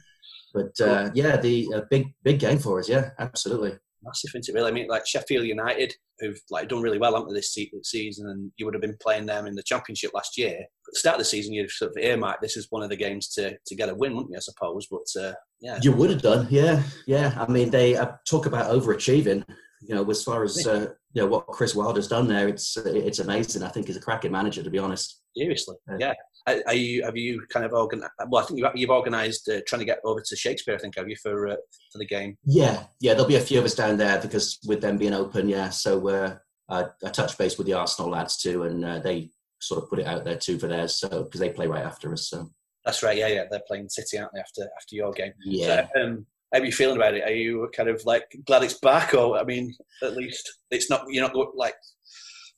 [0.53, 2.89] But uh, yeah, the uh, big big game for us.
[2.89, 3.79] Yeah, absolutely.
[4.03, 4.71] Massive into really.
[4.71, 8.29] I mean, like Sheffield United, who've like done really well, haven't they, this season?
[8.29, 10.59] And you would have been playing them in the Championship last year.
[10.59, 12.97] At the start of the season, you'd sort of earmarked this is one of the
[12.97, 14.37] games to, to get a win, wouldn't you?
[14.37, 17.35] I suppose, but uh, yeah, You would have done, yeah, yeah.
[17.39, 19.45] I mean, they uh, talk about overachieving.
[19.83, 23.19] You know, as far as uh, you know what Chris Wilder's done there, it's it's
[23.19, 23.63] amazing.
[23.63, 25.20] I think he's a cracking manager, to be honest.
[25.37, 26.15] Seriously, Yeah.
[26.47, 26.61] yeah.
[26.67, 28.11] Are, you have you kind of organised?
[28.29, 30.75] Well, I think you've, you've organised uh, trying to get over to Shakespeare.
[30.75, 31.57] I think have you for uh,
[31.93, 32.37] for the game?
[32.45, 33.13] Yeah, yeah.
[33.13, 35.69] There'll be a few of us down there because with them being open, yeah.
[35.69, 36.37] So uh,
[36.69, 39.99] I, I touched base with the Arsenal lads too, and uh, they sort of put
[39.99, 40.97] it out there too for theirs.
[40.97, 42.51] So because they play right after us, so
[42.87, 43.19] That's right.
[43.19, 43.45] Yeah, yeah.
[43.51, 44.41] They're playing City, aren't they?
[44.41, 45.33] After after your game.
[45.45, 45.89] yeah.
[45.95, 47.23] So, um, how are you feeling about it?
[47.23, 51.05] Are you kind of like glad it's back, or I mean, at least it's not.
[51.09, 51.75] You're not like.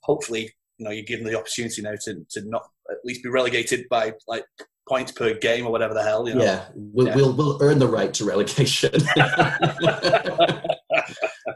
[0.05, 0.51] Hopefully,
[0.83, 4.13] you know, you're given the opportunity now to, to not at least be relegated by
[4.27, 4.45] like
[4.89, 6.29] points per game or whatever the hell.
[6.29, 6.45] You know?
[6.45, 7.15] Yeah, we'll, Yeah.
[7.17, 8.93] we'll we'll earn the right to relegation,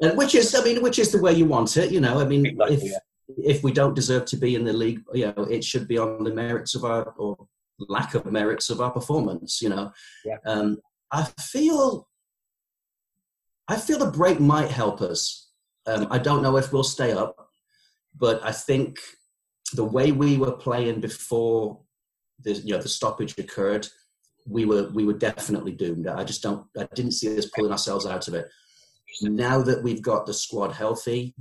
[0.00, 1.90] and which is, I mean, which is the way you want it.
[1.90, 2.98] You know, I mean, Exactly, if yeah.
[3.38, 6.22] if we don't deserve to be in the league, you know, it should be on
[6.22, 7.36] the merits of our or
[7.88, 9.60] lack of merits of our performance.
[9.60, 9.92] You know,
[10.24, 10.36] Yeah.
[10.46, 10.78] um,
[11.10, 12.08] I feel
[13.68, 15.48] I feel the break might help us.
[15.86, 17.45] Um, I don't know if we'll stay up,
[18.18, 18.98] but I think
[19.72, 21.80] the way we were playing before
[22.42, 23.86] the you know the stoppage occurred,
[24.46, 26.06] we were we were definitely doomed.
[26.06, 28.48] I just don't I didn't see us pulling ourselves out of it.
[29.22, 31.34] Now that we've got the squad healthy,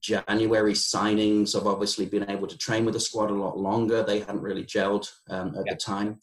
[0.00, 4.02] January signings have obviously been able to train with the squad a lot longer.
[4.02, 5.72] They hadn't really gelled um, at Yeah.
[5.74, 6.20] the time.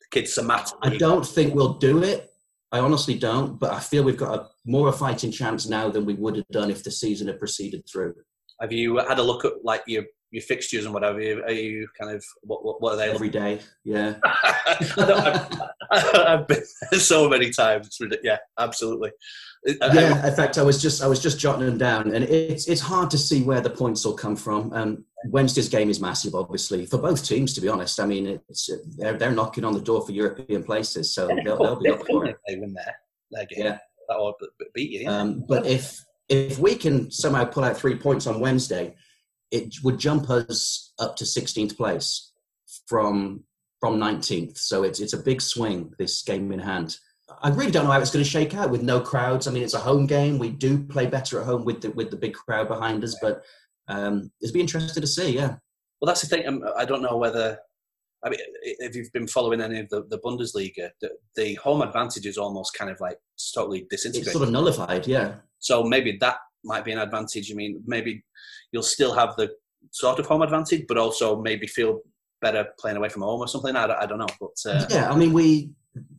[0.00, 0.72] The Kids Samat.
[0.82, 2.30] I don't think we'll do it.
[2.70, 6.04] I honestly don't, but I feel we've got a more a fighting chance now than
[6.04, 8.14] we would have done if the season had proceeded through.
[8.60, 11.18] Have you had a look at like your your fixtures and whatever?
[11.18, 13.10] Are you, are you kind of what what, what are they?
[13.10, 14.16] Every day, yeah.
[14.24, 16.64] I I've been
[16.98, 17.98] so many times.
[18.22, 19.10] Yeah, absolutely.
[19.80, 22.68] Uh, yeah, in fact, I was just I was just jotting them down, and it's
[22.68, 24.72] it's hard to see where the points will come from.
[24.72, 27.54] Um, Wednesday's game is massive, obviously, for both teams.
[27.54, 31.14] To be honest, I mean, it's they're they're knocking on the door for European places,
[31.14, 32.36] so they'll, they'll be up for it.
[32.46, 32.96] They win their
[33.30, 33.64] their game.
[33.64, 33.78] Yeah.
[34.08, 34.34] That would
[34.74, 35.00] beat you.
[35.00, 35.18] Yeah.
[35.18, 38.94] Um, but if if we can somehow pull out three points on Wednesday,
[39.50, 42.32] it would jump us up to 16th place
[42.86, 43.44] from
[43.80, 44.58] from 19th.
[44.58, 46.98] So it's it's a big swing this game in hand.
[47.42, 49.46] I really don't know how it's going to shake out with no crowds.
[49.46, 50.38] I mean, it's a home game.
[50.38, 53.42] We do play better at home with the with the big crowd behind us, but
[53.88, 55.34] um, it'd be interesting to see.
[55.34, 55.56] Yeah,
[56.00, 56.46] Well, that's the thing.
[56.46, 57.58] um, I don't know whether.
[58.24, 62.26] I mean, if you've been following any of the, the Bundesliga, the, the home advantage
[62.26, 63.16] is almost kind of like
[63.54, 63.92] totally disintegrated.
[63.92, 64.32] it's disintegrated.
[64.32, 65.06] sort of nullified.
[65.06, 67.50] Yeah, so maybe that might be an advantage.
[67.50, 68.24] I mean, maybe
[68.72, 69.50] you'll still have the
[69.92, 72.00] sort of home advantage, but also maybe feel
[72.40, 73.74] better playing away from home or something.
[73.76, 75.10] I, don't- I don't know, but uh, yeah.
[75.10, 75.70] I mean, we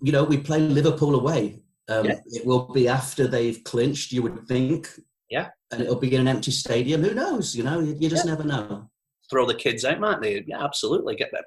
[0.01, 1.61] you know we play Liverpool away.
[1.87, 2.19] Um, Yeah.
[2.27, 4.89] It will be after they've clinched, you would think.
[5.29, 5.49] Yeah.
[5.71, 7.03] And it'll be in an empty stadium.
[7.03, 7.55] Who knows?
[7.55, 8.31] You know, you, you just Yeah.
[8.31, 8.89] never know.
[9.29, 10.43] throw the kids out, might they?
[10.47, 11.15] Yeah, absolutely.
[11.15, 11.45] Get that.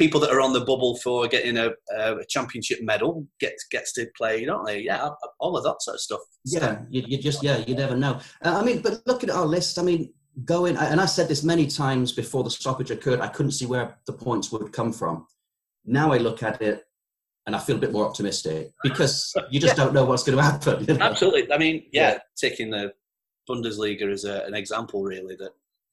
[0.00, 4.06] People that are on the bubble for getting a, a championship medal gets gets to
[4.16, 4.80] play, don't they?
[4.80, 6.20] Yeah, all of that sort of stuff.
[6.46, 8.18] Yeah, you, you just yeah, you never know.
[8.42, 9.78] Uh, I mean, but look at our list.
[9.78, 10.12] I mean,
[10.46, 13.20] going and I said this many times before the stoppage occurred.
[13.20, 15.26] I couldn't see where the points would come from.
[15.84, 16.84] Now I look at it
[17.46, 20.42] and I feel a bit more optimistic because you just don't know what's going to
[20.44, 20.84] happen.
[20.86, 21.04] you know?
[21.04, 21.52] Absolutely.
[21.52, 22.18] I mean, yeah, Yeah.
[22.40, 22.92] taking the
[23.48, 25.50] Bundesliga as a, an example, really, that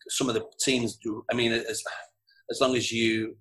[0.09, 1.25] some of the teams do.
[1.29, 1.83] I mean, as
[2.49, 3.35] as long as you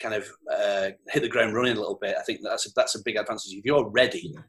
[0.00, 2.94] kind of uh, hit the ground running a little bit, I think that's a, that's
[2.94, 3.42] a big advantage.
[3.52, 4.40] If you're ready, Yeah.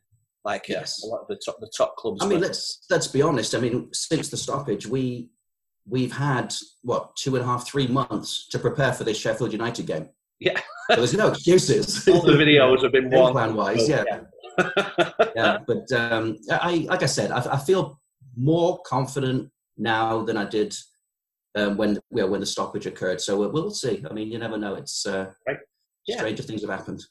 [0.44, 1.04] like uh, Yes.
[1.04, 2.22] a lot of the top the top clubs.
[2.24, 3.54] I mean, were- let's let's be honest.
[3.56, 5.30] I mean, since the stoppage, we
[5.88, 9.86] we've had what two and a half, three months to prepare for this Sheffield United
[9.86, 10.10] game.
[10.40, 10.60] Yeah.
[10.90, 12.08] so there's no excuses.
[12.10, 13.32] all the videos have been one.
[13.34, 14.04] plan wise, yeah.
[15.36, 18.00] yeah, but um, I, like I said, I, I feel
[18.36, 20.76] more confident now than I did
[21.56, 23.22] um, when you know, when the stoppage occurred.
[23.22, 24.04] So we'll, we'll see.
[24.10, 24.76] I mean, you never know.
[24.76, 25.58] It's uh, Right.
[26.08, 26.18] Yeah.
[26.18, 27.04] stranger things have happened.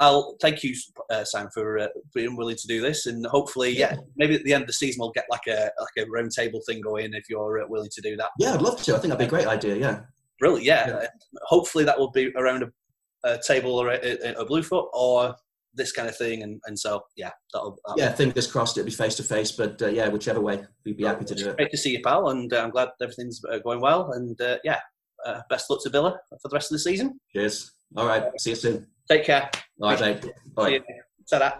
[0.00, 0.74] I'll thank you,
[1.10, 4.54] uh, Sam, for uh, being willing to do this, and hopefully, yeah, maybe at the
[4.54, 7.24] end of the season we'll get like a like a round table thing going if
[7.28, 8.30] you're uh, willing to do that.
[8.38, 8.94] Yeah, I'd love to.
[8.94, 9.74] I think that'd be a great idea.
[9.74, 10.00] Yeah.
[10.38, 10.64] Brilliant.
[10.64, 10.86] Yeah.
[10.88, 11.06] yeah.
[11.46, 12.70] Hopefully that will be around a,
[13.28, 15.34] a table or a, a, Bluefoot or
[15.78, 18.12] this kind of thing, and, and so yeah, that'll, that'll yeah.
[18.12, 21.24] Fingers crossed it'll be face to face, but uh, yeah, whichever way, we'd be happy
[21.24, 21.56] to do it.
[21.56, 24.58] Great to see you, pal, and uh, I'm glad everything's uh, going well, and uh,
[24.64, 24.80] yeah,
[25.48, 27.18] best luck to Villa for the rest of the season.
[27.32, 27.72] Cheers.
[27.96, 28.24] All right.
[28.38, 28.86] See you soon.
[29.10, 29.50] Take care.
[29.80, 30.32] All right, mate.
[30.54, 30.80] Bye.
[31.30, 31.52] Ta-da.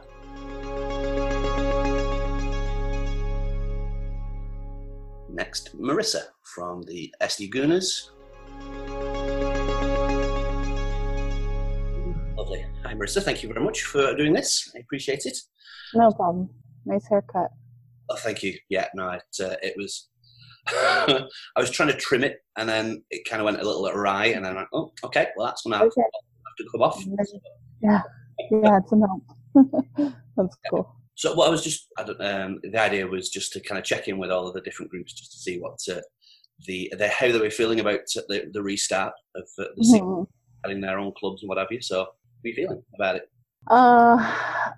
[5.31, 8.11] Next, Marissa from the SD Gooners.
[12.89, 13.23] Hi, Marissa.
[13.23, 14.73] Thank you very much for doing this.
[14.75, 15.37] I appreciate it.
[15.93, 16.49] No problem.
[16.87, 17.51] Nice haircut.
[18.09, 18.57] Oh, thank you.
[18.71, 20.09] Yeah, no, it, uh, it was.
[20.69, 21.27] I
[21.59, 24.43] was trying to trim it, and then it kind of went a little awry, and
[24.43, 26.01] then I went, "Oh, okay, well that's gonna okay.
[26.01, 27.05] have to come off."
[27.83, 28.01] Yeah,
[28.51, 29.03] yeah, it's some
[29.55, 30.15] help.
[30.35, 30.91] that's cool.
[31.15, 33.85] So, what I was just, I don't, um, the idea was just to kind of
[33.85, 36.01] check in with all of the different groups, just to see what uh,
[36.67, 40.23] the, the how they were feeling about the, the restart of uh, the mm-hmm.
[40.65, 41.83] having their own clubs and what have you.
[41.83, 42.07] So,
[42.43, 43.31] you feeling about it?
[43.67, 44.17] Uh,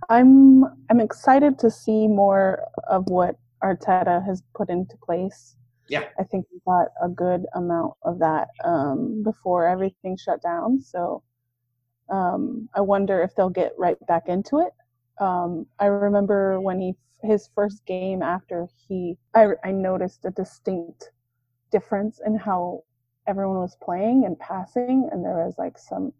[0.08, 5.56] I'm I'm excited to see more of what Arteta has put into place.
[5.88, 10.80] Yeah, I think we got a good amount of that um, before everything shut down.
[10.80, 11.22] So
[12.10, 14.72] um, I wonder if they'll get right back into it.
[15.22, 21.10] Um, I remember when he his first game after he I, I noticed a distinct
[21.70, 22.82] difference in how
[23.26, 26.12] everyone was playing and passing, and there was like some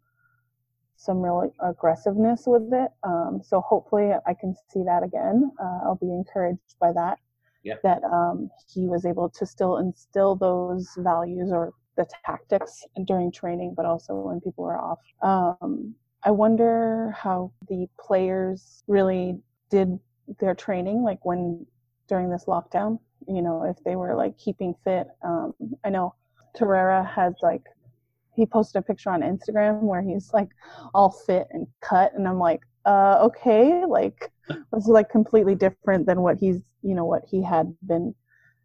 [1.01, 2.91] some real aggressiveness with it.
[3.05, 5.51] Um, so hopefully I can see that again.
[5.59, 7.19] Uh, I'll be encouraged by that.
[7.63, 7.77] Yeah.
[7.83, 13.75] That um, he was able to still instill those values or the tactics during training,
[13.75, 14.99] but also when people are off.
[15.23, 19.39] Um, I wonder how the players really
[19.71, 19.99] did
[20.39, 21.67] their training, like when
[22.09, 22.99] during this lockdown.
[23.27, 25.09] You know, if they were like keeping fit.
[25.23, 26.15] Um, I know
[26.57, 27.63] Torreira has like
[28.41, 30.49] he posted a picture on Instagram where he's like
[30.95, 36.07] all fit and cut, and I'm like, uh, okay, like this is like completely different
[36.07, 38.15] than what he's you know what he had been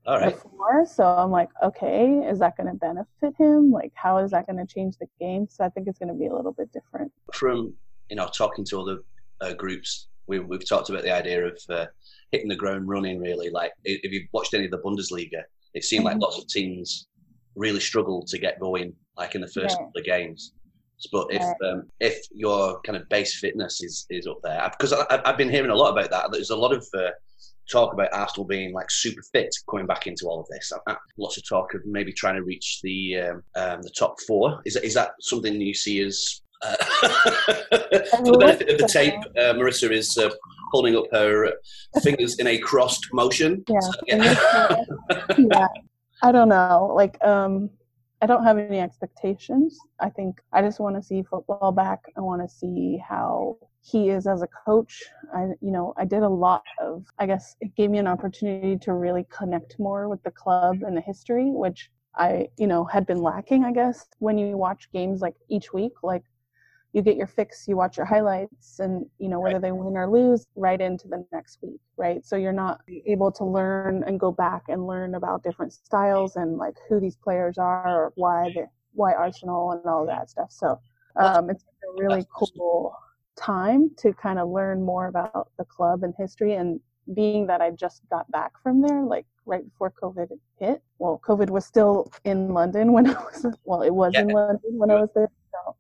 [0.07, 0.33] all right.
[0.33, 0.85] before.
[0.85, 3.71] So I'm like, okay, is that going to benefit him?
[3.71, 5.47] Like, how is that going to change the game?
[5.49, 7.11] So I think it's going to be a little bit different.
[7.33, 7.73] From
[8.09, 8.97] you know talking to other
[9.41, 11.85] uh, groups, we, we've talked about the idea of uh,
[12.31, 13.19] hitting the ground running.
[13.19, 16.19] Really, like if you've watched any of the Bundesliga, it seemed mm-hmm.
[16.19, 17.07] like lots of teams
[17.55, 19.85] really struggled to get going, like in the first yeah.
[19.85, 20.53] couple of games.
[21.11, 25.21] But if um, if your kind of base fitness is, is up there, because I,
[25.25, 26.31] have been hearing a lot about that.
[26.31, 27.11] There's a lot of uh,
[27.69, 30.71] talk about Arsenal being like super fit coming back into all of this.
[31.17, 34.61] Lots of talk of maybe trying to reach the um, um, the top four.
[34.65, 36.75] Is that, is that something you see as uh,
[38.17, 39.19] for the benefit of the tape?
[39.37, 40.29] Uh, Marissa is uh,
[40.71, 41.51] holding up her
[42.03, 43.63] fingers in a crossed motion.
[43.67, 43.79] Yeah.
[45.37, 45.67] Yeah.
[46.21, 46.91] I don't know.
[46.95, 47.69] Like, um,
[48.21, 49.78] I don't have any expectations.
[49.99, 51.99] I think I just want to see football back.
[52.17, 55.04] I want to see how he is as a coach.
[55.34, 58.78] I, you know, I did a lot of, I guess it gave me an opportunity
[58.78, 63.06] to really connect more with the club and the history, which I, you know, had
[63.06, 64.08] been lacking, I guess.
[64.19, 66.23] When you watch games like each week, like
[66.95, 70.10] you get your fix, you watch your highlights, and, you know, whether they win or
[70.10, 72.25] lose, right into the next week, right?
[72.25, 76.58] So you're not able to learn and go back and learn about different styles and
[76.58, 80.53] like who these players are or why they, why Arsenal and all that stuff.
[80.53, 80.79] So
[81.17, 82.95] um, it's a really cool
[83.36, 86.79] time to kind of learn more about the club and history and
[87.13, 90.29] being that I just got back from there, like right before COVID
[90.62, 90.81] hit.
[90.99, 94.21] Well, COVID was still in London when I was, well, it was yeah.
[94.21, 95.29] in London when I was there.
[95.51, 95.75] So,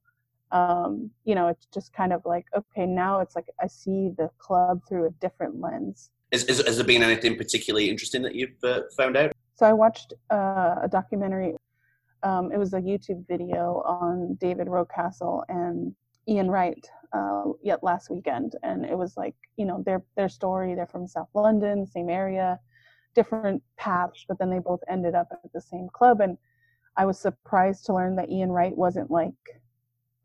[0.51, 4.29] um, you know, it's just kind of like, okay, now it's like I see the
[4.37, 6.09] club through a different lens.
[6.31, 9.31] Is, is, has there been anything particularly interesting that you've uh, found out?
[9.55, 11.55] So I watched uh, a documentary.
[12.23, 15.95] Um, it was a YouTube video on David Rocastle and
[16.27, 20.75] Ian Wright uh, yet last weekend, and it was like you know their their story.
[20.75, 22.59] They're from South London, same area,
[23.13, 26.19] different paths, but then they both ended up at the same club.
[26.19, 26.37] And
[26.97, 29.33] I was surprised to learn that Ian Wright wasn't like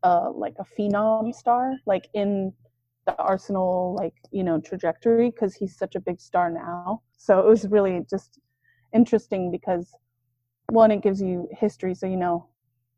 [0.03, 2.53] uh like a phenom star, like in
[3.05, 7.01] the Arsenal like you know trajectory, because he's such a big star now.
[7.17, 8.39] So it was really just
[8.93, 9.93] interesting because
[10.69, 12.47] one, it gives you history, so you know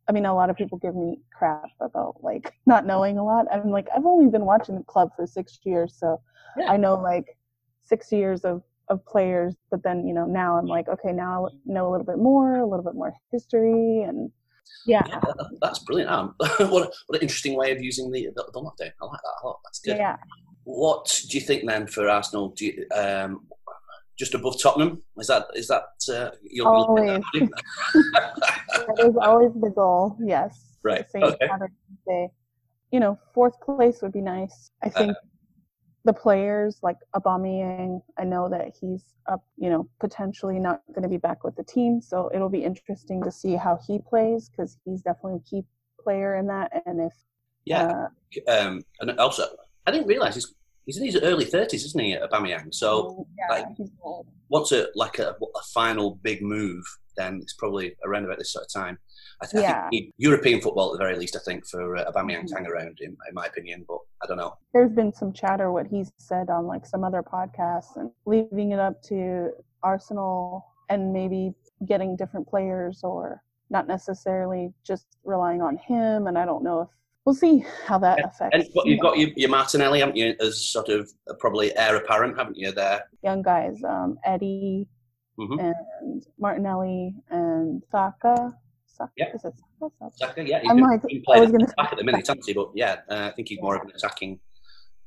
[0.08, 3.46] I mean, a lot of people give me crap about like not knowing a lot.
[3.52, 6.20] I'm like, I've only been watching the club for six years, so
[6.58, 6.72] yeah.
[6.72, 7.38] I know like
[7.84, 9.56] six years of of players.
[9.72, 12.58] But then, you know, now I'm like, okay, now I know a little bit more,
[12.58, 14.30] a little bit more history, and
[14.86, 15.04] Yeah.
[15.08, 16.12] Yeah, that- that's brilliant.
[16.12, 18.92] Um, what, what an interesting way of using the, the, the lockdown.
[19.02, 19.60] I like that a lot.
[19.64, 19.98] That's good.
[19.98, 20.18] Yeah.
[20.66, 22.50] What do you think then for Arsenal?
[22.50, 23.46] Do you, um,
[24.18, 25.02] just above Tottenham?
[25.18, 25.84] Is that is that
[26.14, 27.22] uh, you're Always.
[27.34, 27.50] that,
[28.98, 30.16] That is always the goal.
[30.24, 30.78] Yes.
[30.84, 32.30] Right, okay.
[32.92, 34.70] You know, fourth place would be nice.
[34.84, 35.18] I Uh, think
[36.06, 41.10] the players like Aubameyang, I know that he's up, you know, potentially not going to
[41.10, 44.78] be back with the team, so it'll be interesting to see how he plays because
[44.84, 45.64] he's definitely a key
[46.04, 46.72] player in that.
[46.86, 47.14] And if
[47.66, 48.08] yeah.
[48.48, 49.46] uh, Um, and also,
[49.88, 50.54] I didn't realise he's
[50.86, 52.74] he's in his early thirties, isn't he, Aubameyang?
[52.74, 53.68] So yeah, like-
[54.50, 56.84] once a like a, a final big move,
[57.16, 58.98] then it's probably around about this sort of time.
[59.44, 59.90] I, th- I Yeah.
[59.90, 61.36] think European football at the very least.
[61.36, 63.86] I think for uh, Aubameyang to hang around, in, in my opinion.
[63.88, 64.54] But I don't know.
[64.74, 68.80] there's been some chatter what he's said on like some other podcasts and leaving it
[68.80, 69.50] up to
[69.84, 71.54] Arsenal and maybe
[71.86, 76.28] getting different players or not necessarily just relying on him.
[76.28, 76.88] And I don't know if
[77.26, 80.36] we'll see how that affects And but you you've got your, your Martinelli, haven't you,
[80.40, 82.72] as sort of probably heir apparent, haven't you?
[82.72, 84.88] There, young guys, um, Eddie
[85.40, 85.60] Mhm.
[85.60, 88.54] and Martinelli and Saka.
[88.94, 89.34] Saka Yeah.
[89.34, 89.92] is it Saka?
[90.00, 90.12] Saka?
[90.16, 92.46] Saka, yeah, he's I'm like, been I playing was gonna back at the minute, hasn't
[92.46, 92.54] he?
[92.54, 94.40] But yeah, uh, I think he's more of an attacking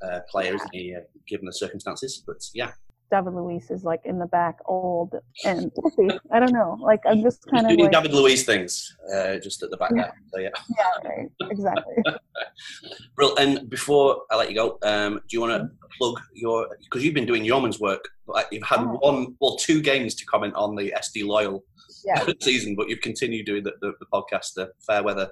[0.03, 2.23] uh, player, isn't he, uh, given the circumstances?
[2.27, 2.73] But yeah,
[3.13, 5.15] David Luiz is like in the back, old,
[5.45, 6.11] and we'll see.
[6.33, 6.77] I don't know.
[6.81, 9.91] Like I'm just kind of doing like, David Luiz things, uh, just at the back
[9.95, 10.13] there.
[10.35, 10.49] So yeah.
[10.79, 11.95] yeah, right, exactly.
[13.15, 15.87] Brill, and before I let you go, um, do you want to Mm-hmm.
[15.99, 18.05] plug your because you've been doing yeoman's work?
[18.27, 18.99] Like you've had Oh.
[19.01, 21.63] one, well, two games to comment on the SD Loyal
[22.07, 22.25] Yeah.
[22.41, 25.29] season, but you've continued doing the, the, the podcast, the Fairweather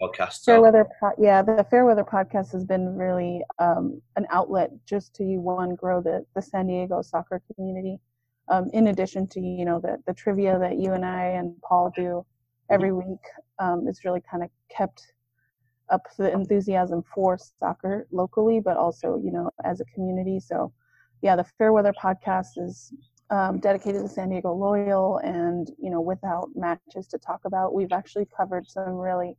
[0.00, 0.34] podcast.
[0.42, 5.24] So, Fairweather, po- yeah, the Fairweather podcast has been really um, an outlet just to
[5.24, 7.98] you one grow the the San Diego soccer community.
[8.48, 11.92] Um, in addition to you know the the trivia that you and I and Paul
[11.96, 12.24] do
[12.70, 13.24] every week,
[13.58, 15.02] um, it's really kind of kept
[15.90, 20.38] up the enthusiasm for soccer locally, but also you know as a community.
[20.38, 20.72] So,
[21.20, 22.92] yeah, the Fairweather podcast is
[23.32, 27.92] um, dedicated to San Diego Loyal, and you know without matches to talk about, we've
[27.92, 29.36] actually covered some really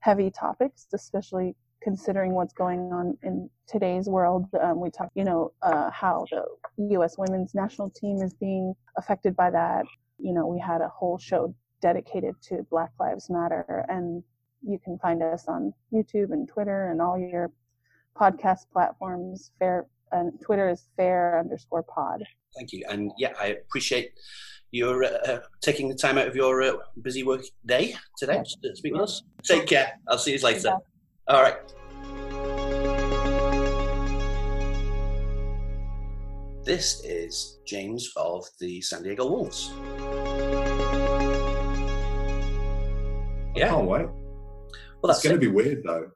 [0.00, 4.46] heavy topics, especially considering what's going on in today's world.
[4.60, 6.44] Um, we talk, you know, uh, how the
[6.92, 7.16] U.S.
[7.18, 9.84] women's national team is being affected by that.
[10.18, 14.22] You know, we had a whole show dedicated to Black Lives Matter, and
[14.66, 17.52] you can find us on YouTube and Twitter and all your
[18.18, 19.52] podcast platforms.
[19.58, 22.24] Fair and Twitter is fair underscore pod.
[22.56, 24.12] thank you, and yeah, I appreciate
[24.72, 28.76] your uh, uh, taking the time out of your uh, busy work day today to
[28.76, 29.22] speak with us.
[29.42, 29.92] Take care.
[30.08, 30.68] I'll see you later.
[30.68, 31.34] Yeah.
[31.34, 31.56] All right.
[36.64, 39.72] This is James of the San Diego Wolves.
[43.54, 43.68] Yeah.
[43.68, 44.06] Can't wait.
[44.06, 46.10] Well, that's going to be weird though.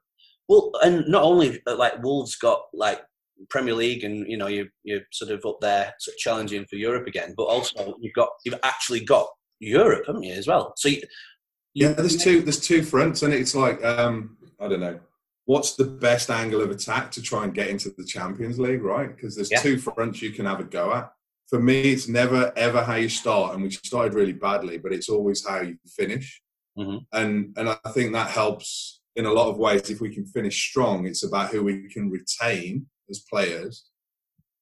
[0.49, 3.01] Well, and not only uh, like Wolves got like
[3.49, 6.75] Premier League, and you know you you're sort of up there, sort of challenging for
[6.75, 9.27] Europe again, but also you've got you've actually got
[9.59, 10.73] Europe, haven't you, as well?
[10.77, 11.01] So you,
[11.73, 12.41] Yeah, there's two.
[12.41, 14.99] There's two fronts, and it's like um, I don't know.
[15.45, 19.13] What's the best angle of attack to try and get into the Champions League, right?
[19.13, 19.61] Because there's Yeah.
[19.61, 21.11] two fronts you can have a go at.
[21.49, 25.09] For me, it's never ever how you start, and we started really badly, but it's
[25.09, 26.41] always how you finish.
[26.77, 27.05] Mhm.
[27.11, 29.89] And and I think that helps in a lot of ways.
[29.89, 33.85] If we can finish strong, it's about who we can retain as players,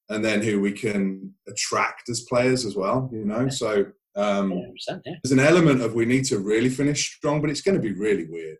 [0.09, 3.09] and then who we can attract as players as well.
[3.13, 3.85] You know, so.
[4.15, 4.95] Um, yeah.
[5.23, 7.93] there's an element of we need to really finish strong, but it's going to be
[7.93, 8.57] really weird.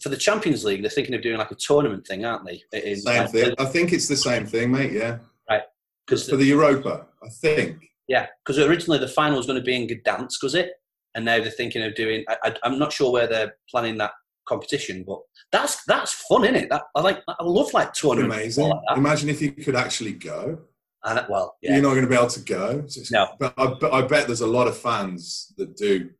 [0.00, 2.62] For the Champions League, they're thinking of doing like a tournament thing, aren't they?
[2.72, 3.54] It is Same like- thing.
[3.58, 4.92] I think it's the same thing, mate.
[4.92, 5.18] Yeah,
[5.50, 5.62] Right.
[6.06, 7.84] Because for the Europa, I think.
[8.08, 10.70] yeah, because originally the final was going to be in Gdansk, was it?
[11.16, 12.24] And now they're thinking of doing.
[12.28, 14.12] I, I, I'm not sure where they're planning that
[14.52, 16.68] competition, but that's that's fun, isn't it?
[16.70, 17.22] That I like.
[17.28, 18.68] I love like tournaments Amazing.
[18.68, 18.96] like.
[18.96, 20.58] Imagine if you could actually go.
[21.04, 22.84] And well, yeah, You're not going to be able to go.
[22.86, 23.28] So No.
[23.38, 26.10] But I, but I bet there's a lot of fans that do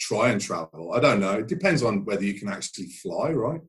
[0.00, 0.92] try and travel.
[0.92, 1.38] I don't know.
[1.38, 3.60] It depends on whether you can actually fly, right?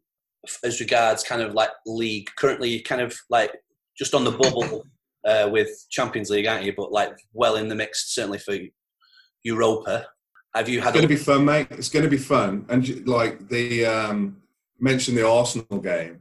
[0.64, 2.30] as regards kind of like league.
[2.38, 3.52] Currently, you're kind of like
[3.98, 4.84] just on the bubble
[5.26, 6.74] uh, with Champions League, aren't you?
[6.76, 8.56] But like well in the mix, certainly for
[9.44, 10.08] Europa.
[10.56, 10.94] Have you It's had?
[10.94, 11.68] going A, to be fun, mate.
[11.72, 12.66] It's going to be fun.
[12.70, 14.38] And like the um,
[14.80, 16.20] mentioned the Arsenal game,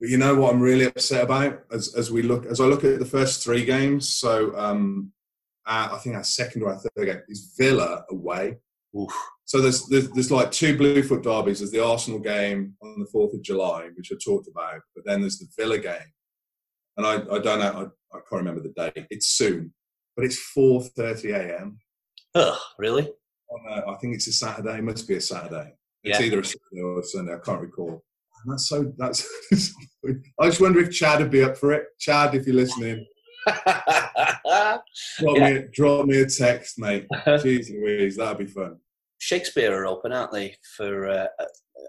[0.00, 2.84] but you know what I'm really upset about as as we look as I look
[2.84, 4.08] at the first three games.
[4.08, 5.12] So um,
[5.66, 8.58] uh, I think our second or our third game is Villa away.
[8.96, 9.12] Oof.
[9.46, 11.58] So there's, there's there's like two Bluefoot derbies.
[11.58, 15.20] There's the Arsenal game on the fourth of July, which I talked about, but then
[15.20, 16.12] there's the Villa game,
[16.96, 17.90] and I, I don't know.
[18.12, 19.06] I, I can't remember the date.
[19.10, 19.74] It's soon,
[20.16, 21.78] but it's four thirty a.m.
[22.34, 23.10] Ugh, really?
[23.50, 24.78] On a, I think it's a Saturday.
[24.78, 25.74] It must be a Saturday.
[26.02, 26.26] It's Yeah.
[26.26, 27.34] either a Saturday or a Sunday.
[27.34, 28.02] I can't recall.
[28.44, 28.92] And that's so.
[28.98, 29.26] That's.
[30.40, 31.84] I just wonder if Chad would be up for it.
[31.98, 33.06] Chad, if you're listening,
[33.46, 34.82] drop
[35.38, 37.06] me drop me a text, mate.
[37.12, 38.78] Jeez Louise, that'd be fun.
[39.18, 40.54] Shakespeare are open, aren't they?
[40.76, 41.26] For uh,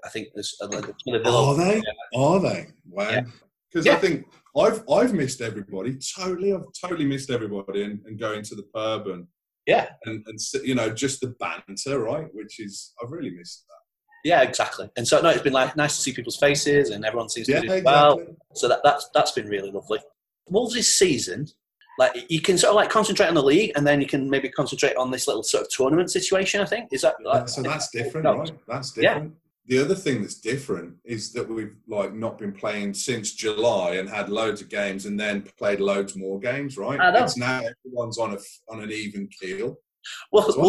[0.03, 1.82] I think there's a Are they?
[2.16, 2.68] Are they?
[2.89, 3.22] Wow.
[3.70, 3.93] Because Yeah.
[3.93, 4.26] I think
[4.58, 6.53] I've I've missed everybody totally.
[6.53, 9.28] I've totally missed everybody and, and going to the pub and
[9.68, 12.28] Yeah, and and you know just the banter, right?
[12.34, 14.30] Which is I've really missed that.
[14.30, 14.89] yeah, exactly.
[14.97, 17.61] And so no, it's been like nice to see people's faces, and everyone seems Yeah,
[17.61, 18.24] to do well.
[18.53, 19.99] So that, that's that's been really lovely.
[20.49, 21.47] Wolves' is season,
[21.97, 24.49] like you can sort of like concentrate on the league, and then you can maybe
[24.49, 26.61] concentrate on this little sort of tournament situation.
[26.61, 28.51] I think is that Yeah, so that's different, right?
[28.68, 29.34] That's different.
[29.68, 34.07] The other thing that's different is that we've like not been playing since July and
[34.07, 36.99] had loads of games and then played loads more games, right?
[37.24, 38.38] It's now everyone's on a
[38.70, 39.78] on an even keel.
[40.32, 40.61] Well, So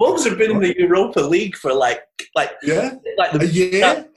[0.00, 2.02] Wolves, have been in the Europa League for like
[2.34, 4.08] like Yeah, like a year.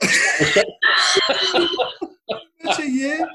[2.58, 3.28] it's a year.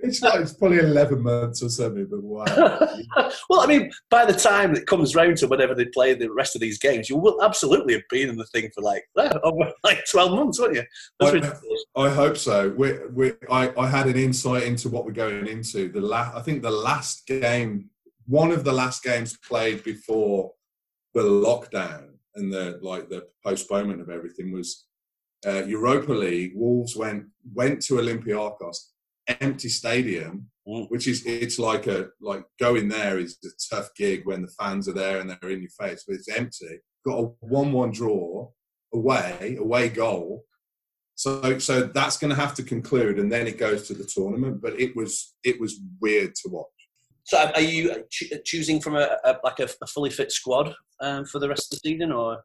[0.00, 2.44] It's like it's probably eleven months or something, but wow.
[3.50, 6.54] well, I mean, by the time it comes round to whenever they play the rest
[6.54, 9.04] of these games, you will absolutely have been in the thing for like
[9.42, 10.84] over like twelve months, won't you?
[11.20, 11.52] I-
[11.96, 12.68] I hope so.
[12.76, 15.88] We, we, I, I had an insight into what we're going into.
[15.88, 17.90] The la- I think the last game,
[18.26, 20.52] one of the last games played before
[21.14, 24.86] the lockdown and the like the postponement of everything was
[25.46, 26.52] uh, Europa League.
[26.54, 28.76] Wolves went went to Olympiacos,
[29.28, 30.90] empty stadium, Mm.
[30.90, 34.86] which is it's like a like going there is a tough gig when the fans
[34.86, 36.80] are there and they're in your face, but it's empty.
[37.06, 38.50] Got a one-one draw
[38.92, 40.44] away, away goal.
[41.14, 44.60] So, so that's going to have to conclude, and then it goes to the tournament.
[44.60, 46.66] But it was, it was weird to watch.
[47.24, 48.04] So, are you
[48.44, 51.80] choosing from a, a like a, a fully fit squad um, for the rest of
[51.80, 52.42] the season, or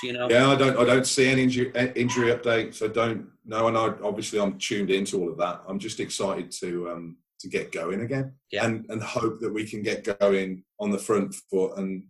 [0.00, 0.28] do you know?
[0.28, 2.82] Yeah, I don't, I don't see any injury, injury updates.
[2.82, 5.62] I don't know, and I obviously I'm tuned into all of that.
[5.68, 8.66] I'm just excited to um, to get going again, Yeah.
[8.66, 12.04] and and hope that we can get going on the front foot and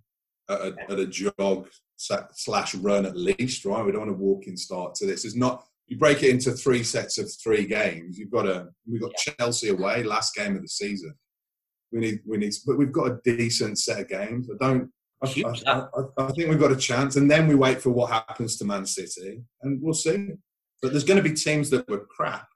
[0.49, 3.65] at a, at a jog slash run at least.
[3.65, 5.25] Right, we don't want a walking start to this.
[5.25, 5.65] It's not.
[5.89, 8.19] You break it into three sets of three games.
[8.19, 8.69] You've got a.
[8.91, 11.15] We've got Chelsea away, last game of the season.
[11.93, 14.49] We need, we need, but we've got a decent set of games.
[14.51, 14.91] I don't.
[15.23, 15.29] I,
[15.67, 15.87] I,
[16.19, 18.85] I, think we've got a chance, and then we wait for what happens to Man
[18.85, 20.33] City, and we'll see.
[20.83, 22.47] But there's going to be teams that were crap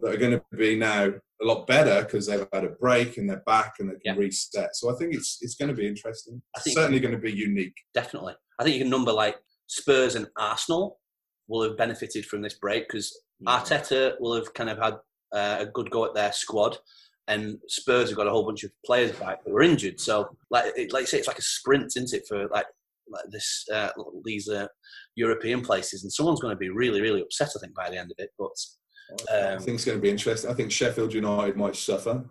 [0.00, 1.12] that are going to be now
[1.42, 4.14] a lot better because they've had a break and they're back and they can Yeah.
[4.16, 4.76] reset.
[4.76, 6.42] So I think it's it's going to be interesting.
[6.54, 7.74] I think- Certainly going to be unique.
[7.94, 8.34] Definitely.
[8.58, 11.00] I think you can number like Spurs and Arsenal
[11.48, 14.94] will have benefited from this break because Arteta will have kind of had
[15.32, 16.76] uh, a good go at their squad,
[17.30, 20.00] and Spurs have got a whole bunch of players back that were injured.
[20.00, 22.66] So, like, it, like you say, it's like a sprint, isn't it, for like,
[23.08, 23.90] like this uh,
[24.24, 24.66] these uh,
[25.14, 28.10] European places, and someone's going to be really, really upset, I think, by the end
[28.10, 28.30] of it.
[28.38, 28.50] But
[29.32, 30.50] I um, think it's going to be interesting.
[30.50, 32.24] I think Sheffield United might suffer.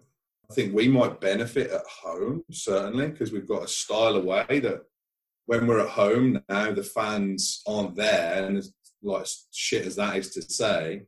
[0.49, 4.81] I think we might benefit at home certainly because we've got a style away that
[5.45, 8.73] when we're at home now the fans aren't there and as
[9.03, 11.03] like shit as that is to say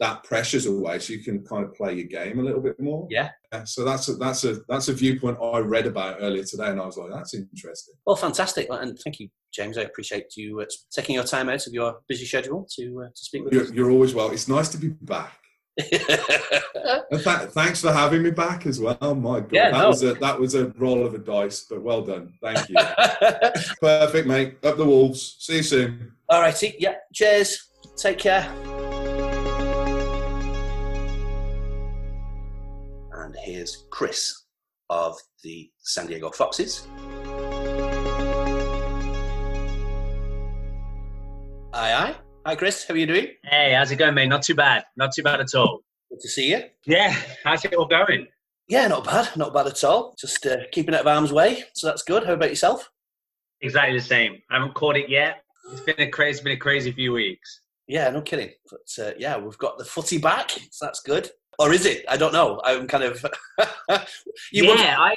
[0.00, 3.06] that pressure's away so you can kind of play your game a little bit more
[3.10, 3.30] Yeah.
[3.64, 6.86] so that's a, that's a that's a viewpoint i read about earlier today and i
[6.86, 9.76] was like that's interesting well, fantastic, and thank you, James.
[9.76, 13.24] I appreciate you uh, taking your time out of your busy schedule to uh, to
[13.24, 15.38] speak with you're, you're always well it's nice to be back
[15.78, 18.98] th- thanks for having me back as well.
[19.00, 19.88] Oh My God, Yeah, that no.
[19.88, 22.32] was a that was a roll of a dice, but well done.
[22.42, 22.74] Thank you.
[23.80, 24.56] Perfect, mate.
[24.64, 25.36] Up the wolves.
[25.38, 26.12] See you soon.
[26.28, 26.74] All righty.
[26.80, 26.96] Yeah.
[27.14, 27.68] Cheers.
[27.96, 28.77] Take care.
[33.42, 34.44] Here's Chris
[34.90, 36.86] of the San Diego Foxes.
[41.72, 42.16] Aye, aye.
[42.46, 42.86] Hi, Chris.
[42.86, 43.28] How are you doing?
[43.44, 44.28] Hey, how's it going, mate?
[44.28, 44.84] Not too bad.
[44.96, 45.80] Not too bad at all.
[46.10, 46.62] Good to see you.
[46.86, 47.14] Yeah,
[47.44, 48.26] how's it all going?
[48.68, 49.36] Yeah, not bad.
[49.36, 50.14] Not bad at all.
[50.18, 51.64] Just uh, keeping out of harm's way.
[51.74, 52.24] So that's good.
[52.24, 52.90] How about yourself?
[53.60, 54.38] Exactly the same.
[54.50, 55.42] I haven't caught it yet.
[55.70, 57.60] It's been a crazy, it's been a crazy few weeks.
[57.86, 58.50] Yeah, no kidding.
[58.70, 60.50] But uh, yeah, we've got the footy back.
[60.70, 61.30] So that's good.
[61.58, 62.04] Or is it?
[62.08, 62.60] I don't know.
[62.64, 63.24] I'm kind of.
[64.52, 65.14] you yeah, want I.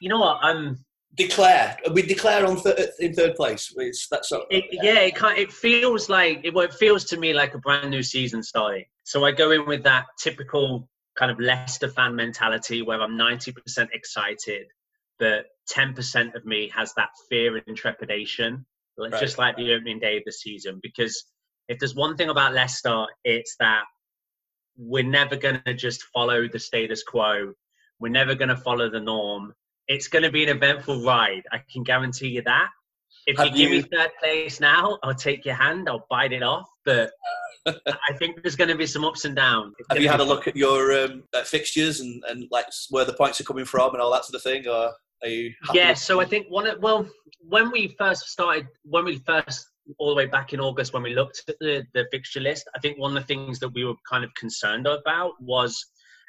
[0.00, 0.38] You know what?
[0.42, 0.84] I'm.
[1.14, 1.76] declare.
[1.92, 2.60] We declare on
[2.98, 3.72] in third place.
[3.76, 5.38] It's, that's It, yeah, it kind.
[5.38, 6.52] It feels like it.
[6.52, 8.86] Well, it feels to me like a brand new season starting.
[9.04, 13.88] So I go in with that typical kind of Leicester fan mentality where I'm 90%
[13.92, 14.66] excited,
[15.18, 18.64] but 10% of me has that fear and trepidation,
[18.96, 19.12] Right.
[19.20, 20.78] just like the opening day of the season.
[20.82, 21.24] Because
[21.68, 23.84] if there's one thing about Leicester, it's that
[24.78, 27.52] we're never going to just follow the status quo.
[28.00, 29.52] We're never going to follow the norm.
[29.88, 31.42] It's going to be an eventful ride.
[31.52, 32.68] I can guarantee you that.
[33.26, 35.88] If Have you give you- me third place now, I'll take your hand.
[35.88, 36.68] I'll bite it off.
[36.84, 37.10] But
[37.66, 39.74] I think there's going to be some ups and downs.
[39.78, 43.04] It's Have you had a look at your um, at fixtures and, and like where
[43.04, 45.52] the points are coming from and all that sort of thing, or are you?
[45.74, 47.06] Yeah, so I think one of well,
[47.40, 49.66] when we first started, when we first
[49.98, 52.78] all the way back in August, when we looked at the, the fixture list, I
[52.78, 55.86] think one of the things that we were kind of concerned about was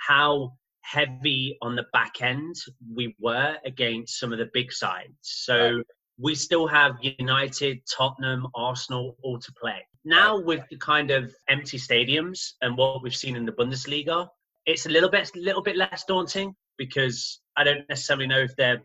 [0.07, 2.55] how heavy on the back end
[2.95, 5.13] we were against some of the big sides.
[5.21, 5.83] So
[6.17, 9.85] we still have United, Tottenham, Arsenal all to play.
[10.05, 14.27] Now with the kind of empty stadiums and what we've seen in the Bundesliga,
[14.65, 18.81] it's a little bit little bit less daunting because I don't necessarily know if the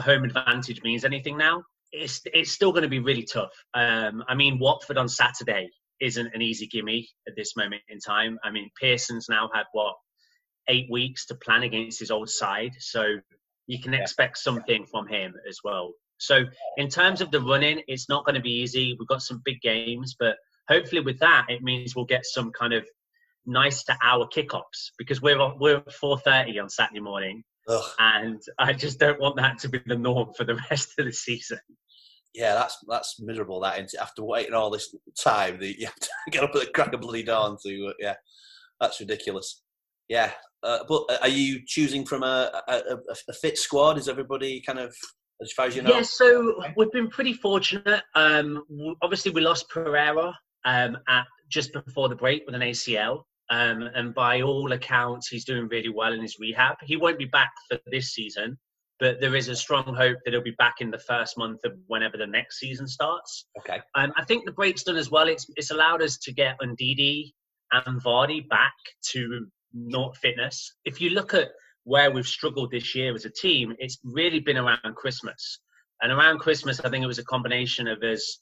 [0.00, 1.62] home advantage means anything now.
[1.92, 3.52] It's it's still going to be really tough.
[3.74, 5.70] Um, I mean, Watford on Saturday
[6.00, 8.38] isn't an easy gimme at this moment in time.
[8.44, 9.94] I mean, Pearson's now had what
[10.68, 13.16] eight weeks to plan against his old side, so
[13.66, 15.92] you can expect something from him as well.
[16.18, 16.44] So
[16.76, 18.96] in terms of the running, it's not going to be easy.
[18.98, 20.36] We've got some big games, but
[20.68, 22.86] hopefully with that, it means we'll get some kind of
[23.44, 28.40] nice to hour kickoffs because we're we're at four thirty on Saturday morning Ugh, and
[28.58, 31.58] I just don't want that to be the norm for the rest of the season.
[32.34, 33.60] yeah, that's that's miserable.
[33.60, 34.00] That isn't it?
[34.00, 37.00] after waiting all this time, that you have to get up at the crack of
[37.00, 38.14] bloody dawn to uh, yeah,
[38.80, 39.62] that's ridiculous.
[40.08, 40.30] Yeah,
[40.62, 42.98] uh, but are you choosing from a, a, a,
[43.28, 43.98] a fit squad?
[43.98, 44.94] Is everybody kind of
[45.42, 45.90] as far as you know?
[45.90, 48.02] Yeah, so we've been pretty fortunate.
[48.14, 48.62] Um,
[49.02, 50.32] obviously, we lost Pereira
[50.64, 55.44] um, at just before the break with an ACL, um, and by all accounts, he's
[55.44, 56.76] doing really well in his rehab.
[56.82, 58.58] He won't be back for this season,
[58.98, 61.72] but there is a strong hope that he'll be back in the first month of
[61.86, 63.46] whenever the next season starts.
[63.58, 63.80] Okay.
[63.94, 65.28] Um, I think the break's done as well.
[65.28, 67.32] It's it's allowed us to get Ndidi
[67.72, 68.74] and Vardy back
[69.12, 70.74] to not fitness.
[70.84, 71.48] If you look at
[71.84, 75.60] where we've struggled this year as a team, it's really been around Christmas.
[76.02, 78.40] And around Christmas, I think it was a combination of us,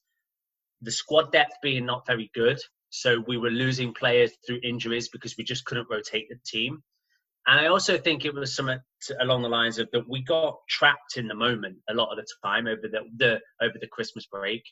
[0.81, 2.59] the squad depth being not very good.
[2.95, 6.81] So we were losing players through injuries because we just couldn't rotate the team.
[7.49, 8.79] And I also think it was something
[9.21, 12.27] along the lines of that we got trapped in the moment a lot of the
[12.45, 14.63] time over the, the over the Christmas break.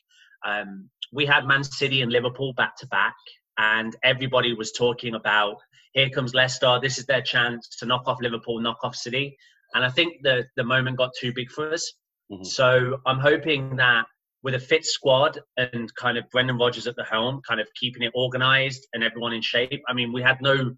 [0.45, 3.15] Um, we had Man City and Liverpool back to back,
[3.57, 5.57] and everybody was talking about
[5.91, 6.79] here comes Leicester.
[6.81, 9.37] This is their chance to knock off Liverpool, knock off City.
[9.73, 11.93] And I think the the moment got too big for us.
[12.31, 12.45] Mhm.
[12.45, 14.05] So I'm hoping that
[14.43, 18.03] with a fit squad and kind of Brendan Rodgers at the helm, kind of keeping
[18.03, 19.81] it organised and everyone in shape.
[19.87, 20.75] I mean, we had no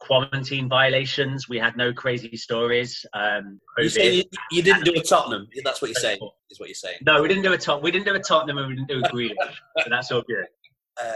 [0.00, 1.48] quarantine violations.
[1.48, 3.04] We had no crazy stories.
[3.14, 5.46] Um, You say you, you didn't do a Tottenham?
[5.64, 6.18] That's what you're saying.
[6.50, 6.98] Is what you're saying.
[7.06, 7.84] No, we didn't do a Tottenham.
[7.84, 9.54] We didn't do a Tottenham and we didn't do a Grealish.
[9.78, 10.46] so that's all good.